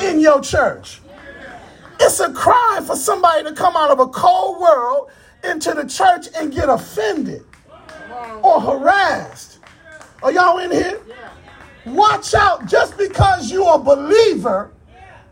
[0.00, 1.00] in your church.
[1.98, 5.10] It's a crime for somebody to come out of a cold world
[5.42, 7.44] into the church and get offended
[8.42, 9.58] or harassed.
[10.22, 11.00] Are y'all in here?
[11.86, 12.66] Watch out.
[12.66, 14.72] Just because you're a believer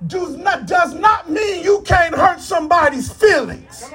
[0.07, 3.91] does not, does not mean you can't hurt somebody's feelings.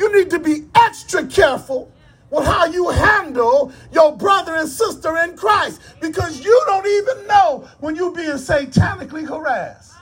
[0.00, 1.92] You need to be extra careful
[2.30, 7.68] with how you handle your brother and sister in Christ because you don't even know
[7.80, 9.92] when you're being satanically harassed.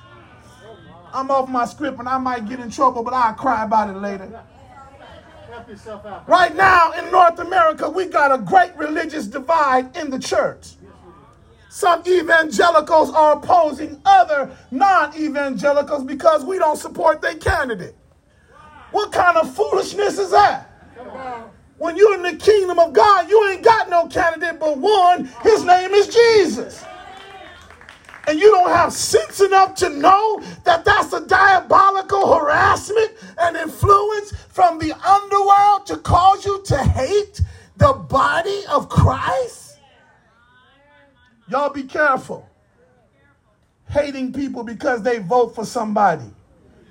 [1.12, 3.98] I'm off my script and I might get in trouble, but I'll cry about it
[3.98, 4.40] later.
[6.28, 10.74] Right now in North America, we got a great religious divide in the church.
[11.70, 17.97] Some evangelicals are opposing other non evangelicals because we don't support their candidate.
[18.90, 20.70] What kind of foolishness is that?
[21.78, 25.26] When you're in the kingdom of God, you ain't got no candidate but one.
[25.42, 26.84] His name is Jesus.
[28.26, 34.32] And you don't have sense enough to know that that's a diabolical harassment and influence
[34.48, 37.40] from the underworld to cause you to hate
[37.78, 39.78] the body of Christ?
[41.48, 42.46] Y'all be careful.
[43.88, 46.30] Hating people because they vote for somebody.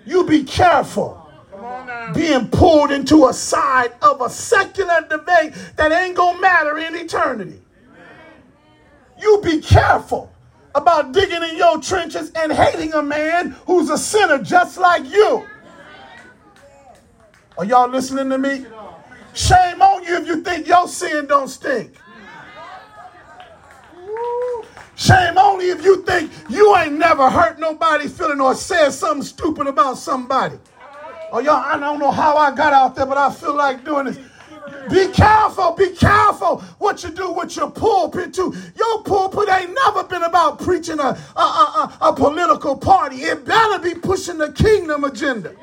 [0.05, 1.16] You be careful
[2.13, 7.61] being pulled into a side of a secular debate that ain't gonna matter in eternity.
[9.19, 10.31] You be careful
[10.75, 15.45] about digging in your trenches and hating a man who's a sinner just like you.
[17.57, 18.65] Are y'all listening to me?
[19.33, 21.95] Shame on you if you think your sin don't stink.
[24.95, 29.67] Shame only if you think you ain't never hurt nobody's feeling or said something stupid
[29.67, 30.57] about somebody.
[31.31, 34.05] Oh, y'all, I don't know how I got out there, but I feel like doing
[34.05, 34.17] this.
[34.89, 38.53] Be careful, be careful what you do with your pulpit too.
[38.75, 43.17] Your pulpit ain't never been about preaching a, a, a, a political party.
[43.17, 45.53] It better be pushing the kingdom agenda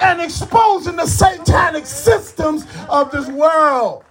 [0.00, 4.04] and exposing the satanic systems of this world.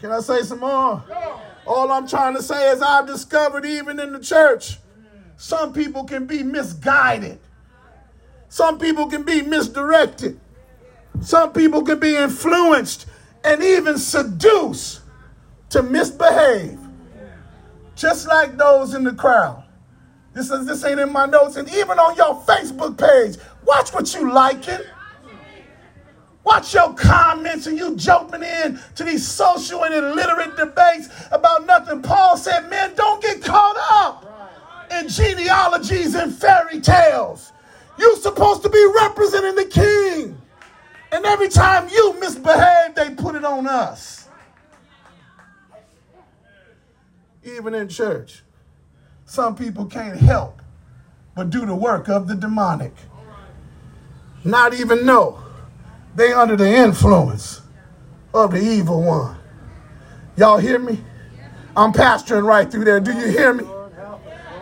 [0.00, 1.02] Can I say some more?
[1.66, 4.78] All I'm trying to say is I've discovered even in the church,
[5.38, 7.38] some people can be misguided.
[8.54, 10.38] Some people can be misdirected.
[11.20, 13.06] Some people can be influenced
[13.42, 15.00] and even seduced
[15.70, 16.78] to misbehave.
[17.96, 19.64] Just like those in the crowd.
[20.34, 21.56] This is this ain't in my notes.
[21.56, 24.86] And even on your Facebook page, watch what you liking.
[26.44, 32.02] Watch your comments and you jumping in to these social and illiterate debates about nothing.
[32.02, 37.50] Paul said, man, don't get caught up in genealogies and fairy tales.
[37.98, 40.40] You're supposed to be representing the king.
[41.12, 44.28] And every time you misbehave, they put it on us.
[47.44, 48.42] Even in church,
[49.26, 50.60] some people can't help
[51.34, 52.94] but do the work of the demonic.
[54.44, 55.42] Not even know
[56.14, 57.60] they under the influence
[58.32, 59.36] of the evil one.
[60.36, 61.02] Y'all hear me?
[61.76, 63.00] I'm pastoring right through there.
[63.00, 63.64] Do you hear me?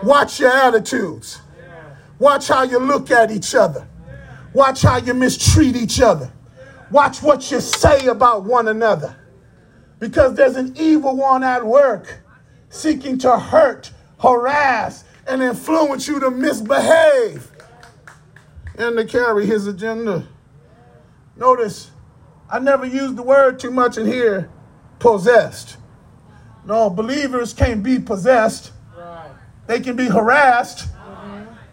[0.02, 1.41] Watch your attitudes.
[2.22, 3.84] Watch how you look at each other.
[4.54, 6.30] Watch how you mistreat each other.
[6.92, 9.16] Watch what you say about one another.
[9.98, 12.20] Because there's an evil one at work
[12.68, 17.50] seeking to hurt, harass, and influence you to misbehave
[18.78, 20.24] and to carry his agenda.
[21.34, 21.90] Notice,
[22.48, 24.48] I never use the word too much in here
[25.00, 25.76] possessed.
[26.66, 28.70] No, believers can't be possessed,
[29.66, 30.91] they can be harassed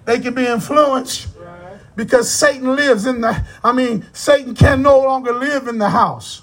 [0.10, 1.28] they can be influenced
[1.96, 6.42] because Satan lives in the, I mean, Satan can no longer live in the house.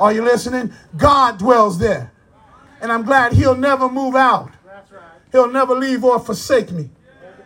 [0.00, 0.72] Are you listening?
[0.96, 2.12] God dwells there.
[2.80, 4.52] And I'm glad he'll never move out.
[5.32, 6.88] He'll never leave or forsake me.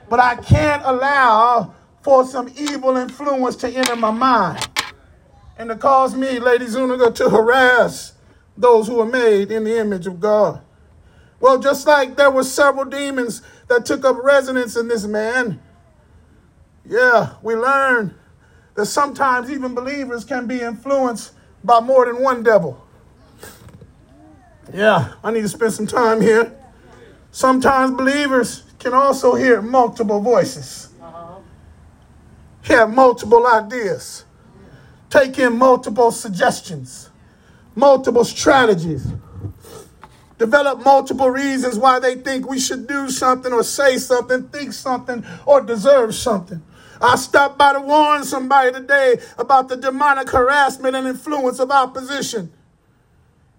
[0.09, 4.65] But I can't allow for some evil influence to enter my mind
[5.57, 8.13] and to cause me, Lady Zuniga, to harass
[8.57, 10.61] those who are made in the image of God.
[11.41, 15.61] Well, just like there were several demons that took up residence in this man,
[16.89, 18.14] yeah, we learn
[18.75, 22.83] that sometimes even believers can be influenced by more than one devil.
[24.73, 26.55] Yeah, I need to spend some time here.
[27.31, 30.89] Sometimes believers can also hear multiple voices,
[32.62, 34.25] have multiple ideas,
[35.11, 37.11] take in multiple suggestions,
[37.75, 39.07] multiple strategies,
[40.39, 45.24] develop multiple reasons why they think we should do something or say something, think something,
[45.45, 46.62] or deserve something.
[47.01, 52.53] I stopped by to warn somebody today about the demonic harassment and influence of opposition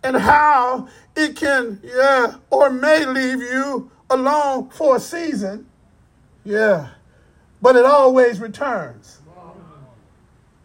[0.04, 5.68] and how it can, yeah, or may leave you alone for a season.
[6.44, 6.90] Yeah,
[7.62, 9.20] but it always returns.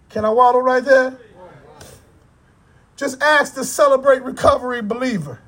[0.08, 1.18] Can I waddle right there?
[2.96, 5.40] Just ask the celebrate recovery believer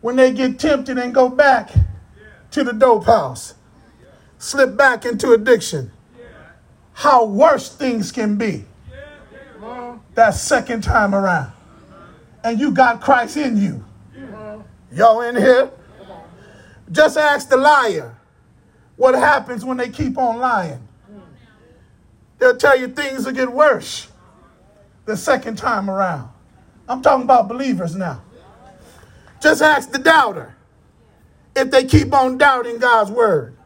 [0.00, 1.70] when they get tempted and go back
[2.50, 3.54] to the dope house,
[4.38, 5.90] slip back into addiction,
[6.92, 8.64] how worse things can be
[10.14, 11.52] that second time around.
[12.42, 13.84] And you got Christ in you.
[14.92, 15.70] Y'all in here?
[16.90, 18.16] Just ask the liar
[18.96, 20.86] what happens when they keep on lying.
[22.38, 24.08] They'll tell you things will get worse
[25.04, 26.30] the second time around.
[26.88, 28.22] I'm talking about believers now.
[29.40, 30.56] Just ask the doubter
[31.54, 33.56] if they keep on doubting God's word.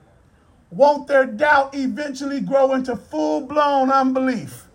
[0.71, 4.67] Won't their doubt eventually grow into full blown unbelief?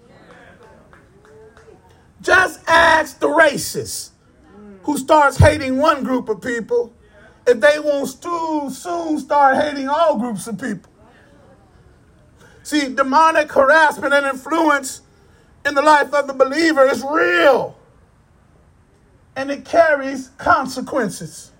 [2.22, 4.10] Just ask the racist
[4.84, 6.94] who starts hating one group of people
[7.46, 10.92] if they won't soon start hating all groups of people.
[12.64, 15.02] See, demonic harassment and influence
[15.66, 17.77] in the life of the believer is real
[19.38, 21.52] and it carries consequences.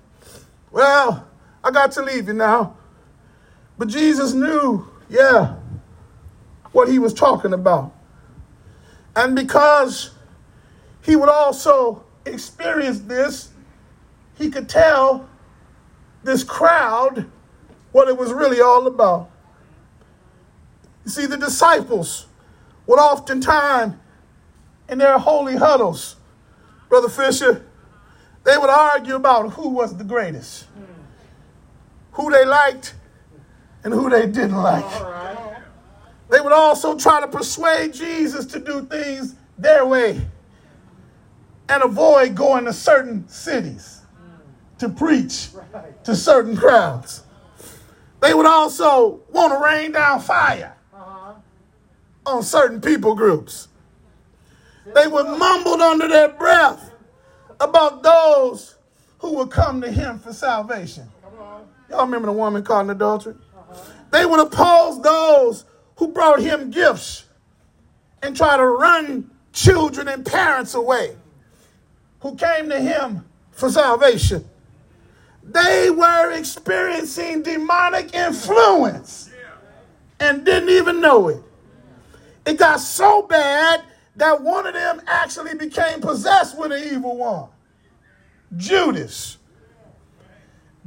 [0.72, 1.28] Well,
[1.64, 2.76] I got to leave you now.
[3.78, 5.58] But Jesus knew, yeah,
[6.72, 7.94] what he was talking about.
[9.16, 10.10] And because
[11.04, 13.50] he would also experience this,
[14.40, 15.30] he could tell
[16.24, 17.30] this crowd
[17.92, 19.30] what it was really all about.
[21.06, 22.26] You see, the disciples
[22.88, 23.94] would oftentimes,
[24.90, 26.16] in their holy huddles,
[26.90, 27.67] Brother Fisher,
[28.48, 30.68] they would argue about who was the greatest,
[32.14, 32.96] who they liked,
[33.84, 34.86] and who they didn't like.
[36.30, 40.26] They would also try to persuade Jesus to do things their way
[41.68, 44.04] and avoid going to certain cities
[44.80, 45.50] to preach
[46.06, 47.24] to certain crowds.
[48.22, 51.34] They would also want to rain down fire uh-huh.
[52.26, 53.68] on certain people groups.
[54.96, 56.94] They would mumble under their breath
[57.60, 58.76] about those
[59.20, 61.10] who would come to him for salvation.
[61.90, 63.36] Y'all remember the woman caught in adultery?
[64.12, 67.26] They would oppose those who brought him gifts
[68.22, 71.16] and try to run children and parents away
[72.20, 74.46] who came to him for salvation.
[75.44, 79.30] They were experiencing demonic influence
[80.20, 81.42] and didn't even know it.
[82.46, 83.84] It got so bad
[84.18, 87.50] that one of them actually became possessed with an evil one
[88.56, 89.38] Judas.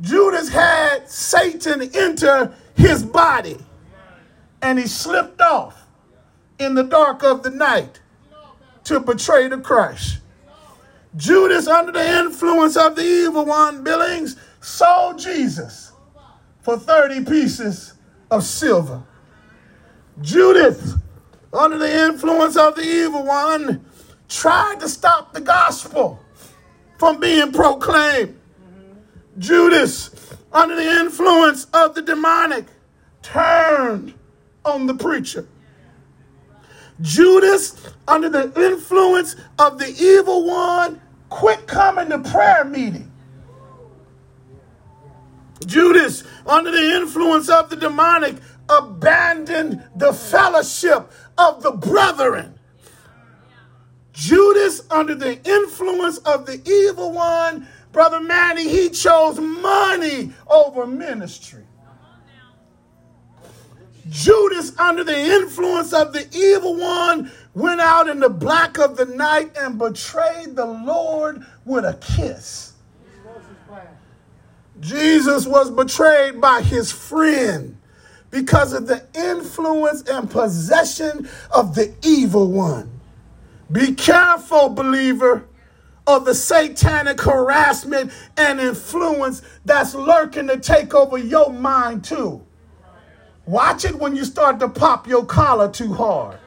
[0.01, 3.59] Judas had Satan enter his body
[4.63, 5.87] and he slipped off
[6.59, 8.01] in the dark of the night
[8.85, 10.19] to betray the Christ.
[11.17, 15.93] Judas, under the influence of the evil one, Billings, sold Jesus
[16.63, 17.95] for 30 pieces
[18.31, 19.03] of silver.
[20.23, 20.95] Judas
[21.53, 23.85] under the influence of the evil one,
[24.29, 26.21] tried to stop the gospel
[26.99, 28.39] from being proclaimed.
[29.39, 32.67] Judas, under the influence of the demonic,
[33.23, 34.15] turned
[34.65, 35.47] on the preacher.
[37.01, 43.11] Judas, under the influence of the evil one, quit coming to prayer meeting.
[45.65, 48.37] Judas, under the influence of the demonic,
[48.71, 52.59] abandoned the fellowship of the brethren.
[54.13, 61.65] Judas, under the influence of the evil one, Brother Manny, he chose money over ministry.
[64.09, 69.07] Judas, under the influence of the evil one, went out in the black of the
[69.07, 72.75] night and betrayed the Lord with a kiss.
[74.81, 77.77] Jesus was betrayed by his friend
[78.31, 83.01] because of the influence and possession of the evil one.
[83.71, 85.47] Be careful, believer,
[86.07, 92.45] of the satanic harassment and influence that's lurking to take over your mind, too.
[93.47, 96.39] Watch it when you start to pop your collar too hard.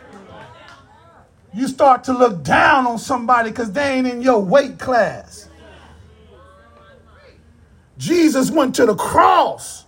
[1.54, 5.50] You start to look down on somebody because they ain't in your weight class.
[7.98, 9.83] Jesus went to the cross,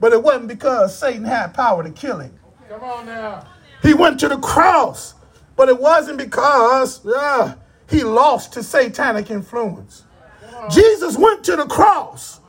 [0.00, 2.38] but it wasn't because Satan had power to kill him.
[2.68, 3.46] Come on now.
[3.82, 5.14] He went to the cross,
[5.56, 7.54] but it wasn't because uh,
[7.88, 10.04] he lost to satanic influence.
[10.70, 12.40] Jesus went to the cross,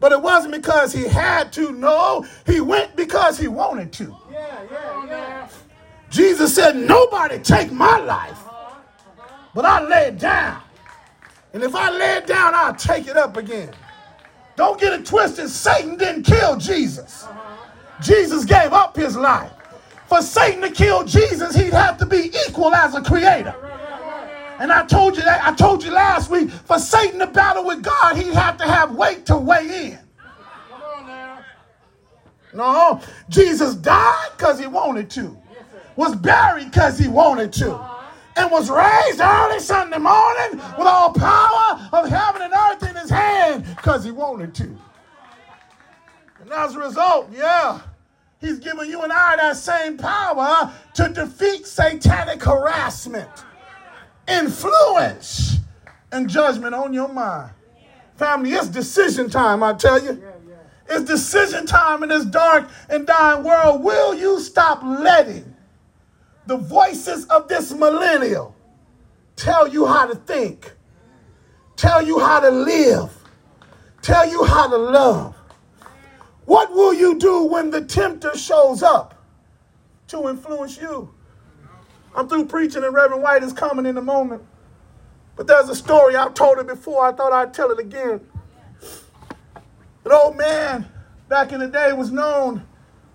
[0.00, 1.72] but it wasn't because he had to.
[1.72, 4.16] No, he went because he wanted to.
[4.30, 5.48] Yeah, yeah, yeah.
[6.10, 8.38] Jesus said, Nobody take my life,
[9.54, 10.60] but I lay it down.
[11.54, 13.70] And if I lay it down, I'll take it up again.
[14.56, 15.48] Don't get it twisted.
[15.48, 17.24] Satan didn't kill Jesus.
[17.24, 18.02] Uh-huh.
[18.02, 19.52] Jesus gave up his life.
[20.06, 23.54] For Satan to kill Jesus, he'd have to be equal as a creator.
[24.58, 27.82] And I told you that I told you last week, for Satan to battle with
[27.82, 29.98] God, he'd have to have weight to weigh in.
[30.70, 31.44] Come on now.
[32.52, 35.36] No, Jesus died because he wanted to,
[35.96, 37.91] was buried because he wanted to, uh-huh.
[38.36, 43.10] And was raised early Sunday morning with all power of heaven and earth in his
[43.10, 44.64] hand because he wanted to.
[46.40, 47.80] And as a result, yeah,
[48.40, 53.30] he's giving you and I that same power to defeat satanic harassment,
[54.26, 55.58] influence,
[56.10, 57.52] and judgment on your mind.
[58.16, 60.22] Family, it's decision time, I tell you.
[60.88, 63.82] It's decision time in this dark and dying world.
[63.82, 65.51] Will you stop letting
[66.46, 68.54] the voices of this millennial
[69.36, 70.72] tell you how to think,
[71.76, 73.12] tell you how to live,
[74.02, 75.36] tell you how to love?
[76.44, 79.22] What will you do when the tempter shows up
[80.08, 81.12] to influence you?
[82.14, 84.42] I'm through preaching, and Reverend White is coming in a moment.
[85.36, 88.20] But there's a story, I've told it before, I thought I'd tell it again.
[90.04, 90.86] An old man
[91.28, 92.66] back in the day was known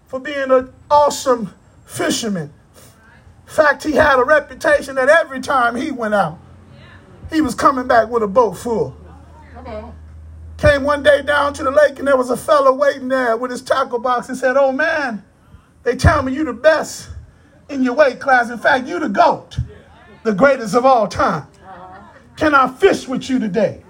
[0.07, 1.53] for being an awesome
[1.85, 2.51] fisherman.
[3.47, 6.37] Fact, he had a reputation that every time he went out,
[7.31, 8.95] he was coming back with a boat full.
[10.57, 13.51] Came one day down to the lake and there was a fellow waiting there with
[13.51, 15.23] his tackle box and said, Oh man,
[15.83, 17.09] they tell me you the best
[17.69, 18.49] in your weight class.
[18.49, 19.57] In fact, you the GOAT,
[20.23, 21.47] the greatest of all time.
[22.35, 23.83] Can I fish with you today?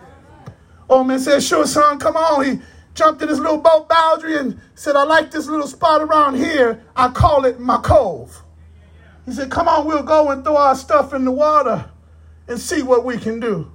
[0.88, 2.46] Old man said, Sure, son, come on.
[2.46, 2.62] He
[2.94, 6.84] jumped in his little boat boundary and said, I like this little spot around here.
[6.96, 8.44] I call it my cove.
[9.28, 11.92] He said, Come on, we'll go and throw our stuff in the water
[12.48, 13.70] and see what we can do.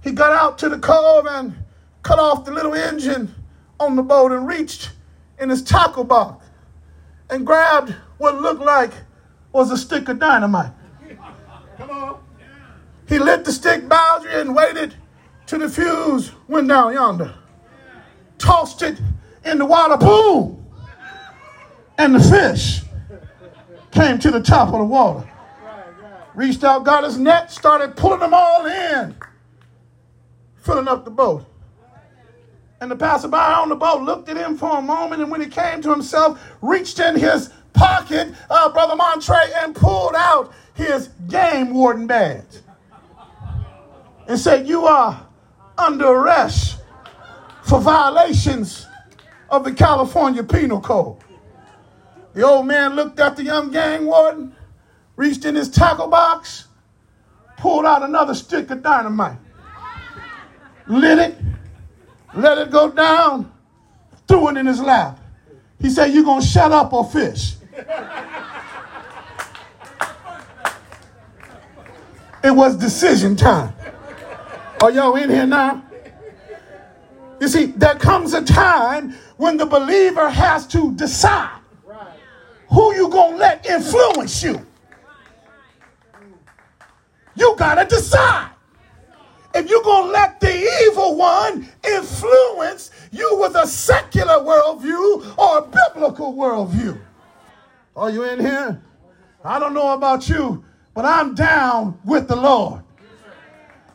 [0.00, 1.56] He got out to the cove and
[2.04, 3.34] cut off the little engine
[3.80, 4.92] on the boat and reached
[5.40, 6.46] in his tackle box
[7.28, 8.92] and grabbed what looked like
[9.52, 10.72] was a stick of dynamite.
[11.76, 12.20] Come on.
[13.08, 14.94] He lit the stick boundary and waited
[15.46, 17.34] till the fuse went down yonder.
[18.38, 19.00] Tossed it
[19.44, 20.64] in the water, boom!
[21.98, 22.82] And the fish
[23.90, 25.28] came to the top of the water.
[26.34, 29.16] Reached out, got his net, started pulling them all in,
[30.56, 31.44] filling up the boat.
[32.80, 35.48] And the passerby on the boat looked at him for a moment, and when he
[35.48, 41.74] came to himself, reached in his pocket, uh, Brother Montre, and pulled out his game
[41.74, 42.44] warden badge
[44.28, 45.26] and said, You are
[45.76, 46.80] under arrest
[47.62, 48.86] for violations
[49.50, 51.18] of the California Penal Code.
[52.32, 54.54] The old man looked at the young game warden,
[55.16, 56.68] reached in his tackle box,
[57.56, 59.38] pulled out another stick of dynamite,
[60.86, 61.38] lit it,
[62.34, 63.52] let it go down,
[64.28, 65.18] threw it in his lap.
[65.80, 67.56] He said, You're gonna shut up or fish?
[72.42, 73.74] It was decision time.
[74.82, 75.84] Are y'all in here now?
[77.38, 81.59] You see, there comes a time when the believer has to decide
[82.70, 84.66] who you gonna let influence you.
[87.34, 88.50] You gotta decide
[89.54, 95.62] if you're gonna let the evil one influence you with a secular worldview or a
[95.62, 96.98] biblical worldview.
[97.96, 98.80] Are you in here?
[99.44, 100.64] I don't know about you,
[100.94, 102.82] but I'm down with the Lord.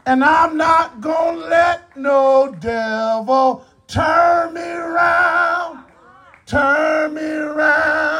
[0.05, 5.85] And I'm not going to let no devil turn me around,
[6.45, 8.14] turn me around,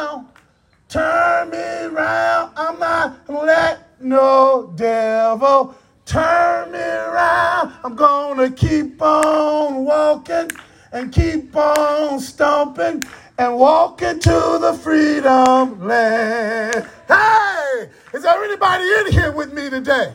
[0.88, 2.52] turn me around.
[2.56, 5.74] I'm not to let no devil
[6.04, 7.72] turn me around.
[7.84, 7.96] I'm
[8.36, 10.50] to keep on walking
[10.92, 13.04] and keep on stomping
[13.38, 16.88] and walk into the freedom land.
[17.08, 20.14] Hey, is there anybody in here with me today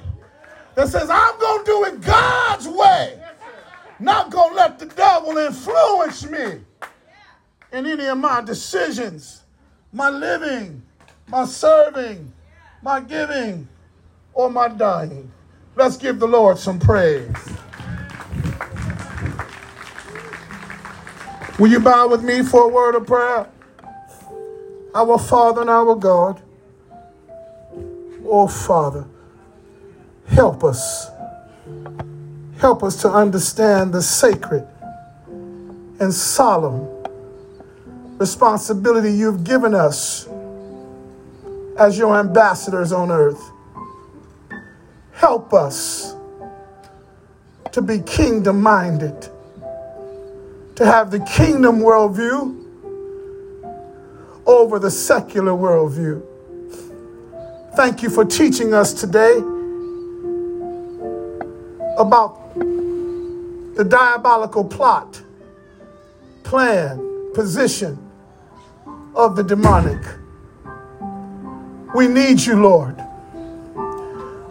[0.76, 3.19] that says, I'm to do it God's way?
[3.99, 6.61] Not to let the devil influence me
[7.72, 9.40] in any of my decisions,
[9.93, 10.81] my living,
[11.27, 12.31] my serving,
[12.81, 13.67] my giving,
[14.33, 15.31] or my dying.
[15.75, 17.35] Let's give the Lord some praise.
[21.59, 23.47] Will you bow with me for a word of prayer?
[24.95, 26.41] Our Father and our God,
[28.25, 29.05] oh Father,
[30.27, 31.09] help us.
[32.57, 34.67] Help us to understand the sacred
[35.99, 37.01] and solemn
[38.22, 40.28] responsibility you've given us
[41.80, 43.49] as your ambassadors on earth.
[45.13, 46.15] Help us
[47.72, 49.28] to be kingdom minded
[50.76, 52.63] to have the kingdom worldview
[54.45, 56.22] over the secular worldview.
[57.76, 59.38] Thank you for teaching us today
[61.97, 62.53] about
[63.76, 65.19] the diabolical plot,
[66.43, 68.11] plan, position
[69.16, 70.01] of the demonic.
[71.93, 72.99] We need you, Lord.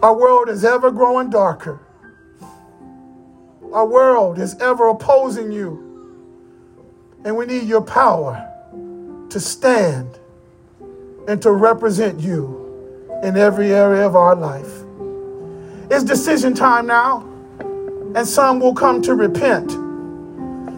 [0.03, 1.79] Our world is ever growing darker.
[3.73, 5.87] Our world is ever opposing you.
[7.23, 8.47] And we need your power
[9.29, 10.19] to stand
[11.27, 14.83] and to represent you in every area of our life.
[15.89, 17.27] It's decision time now,
[18.15, 19.71] and some will come to repent.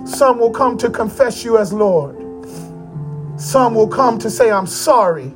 [0.07, 2.22] Some will come to confess you as Lord.
[3.43, 5.33] Some will come to say, I'm sorry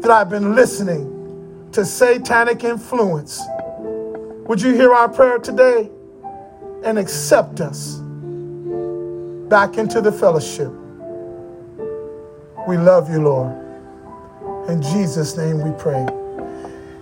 [0.00, 3.40] that I've been listening to satanic influence.
[4.48, 5.90] Would you hear our prayer today
[6.84, 8.00] and accept us?
[9.50, 10.72] back into the fellowship.
[12.68, 13.52] We love you, Lord.
[14.68, 16.06] In Jesus' name we pray.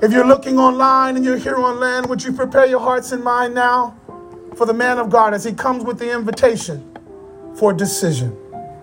[0.01, 3.23] If you're looking online and you're here on land, would you prepare your hearts and
[3.23, 3.95] mind now
[4.57, 6.97] for the man of God as he comes with the invitation
[7.55, 8.35] for decision?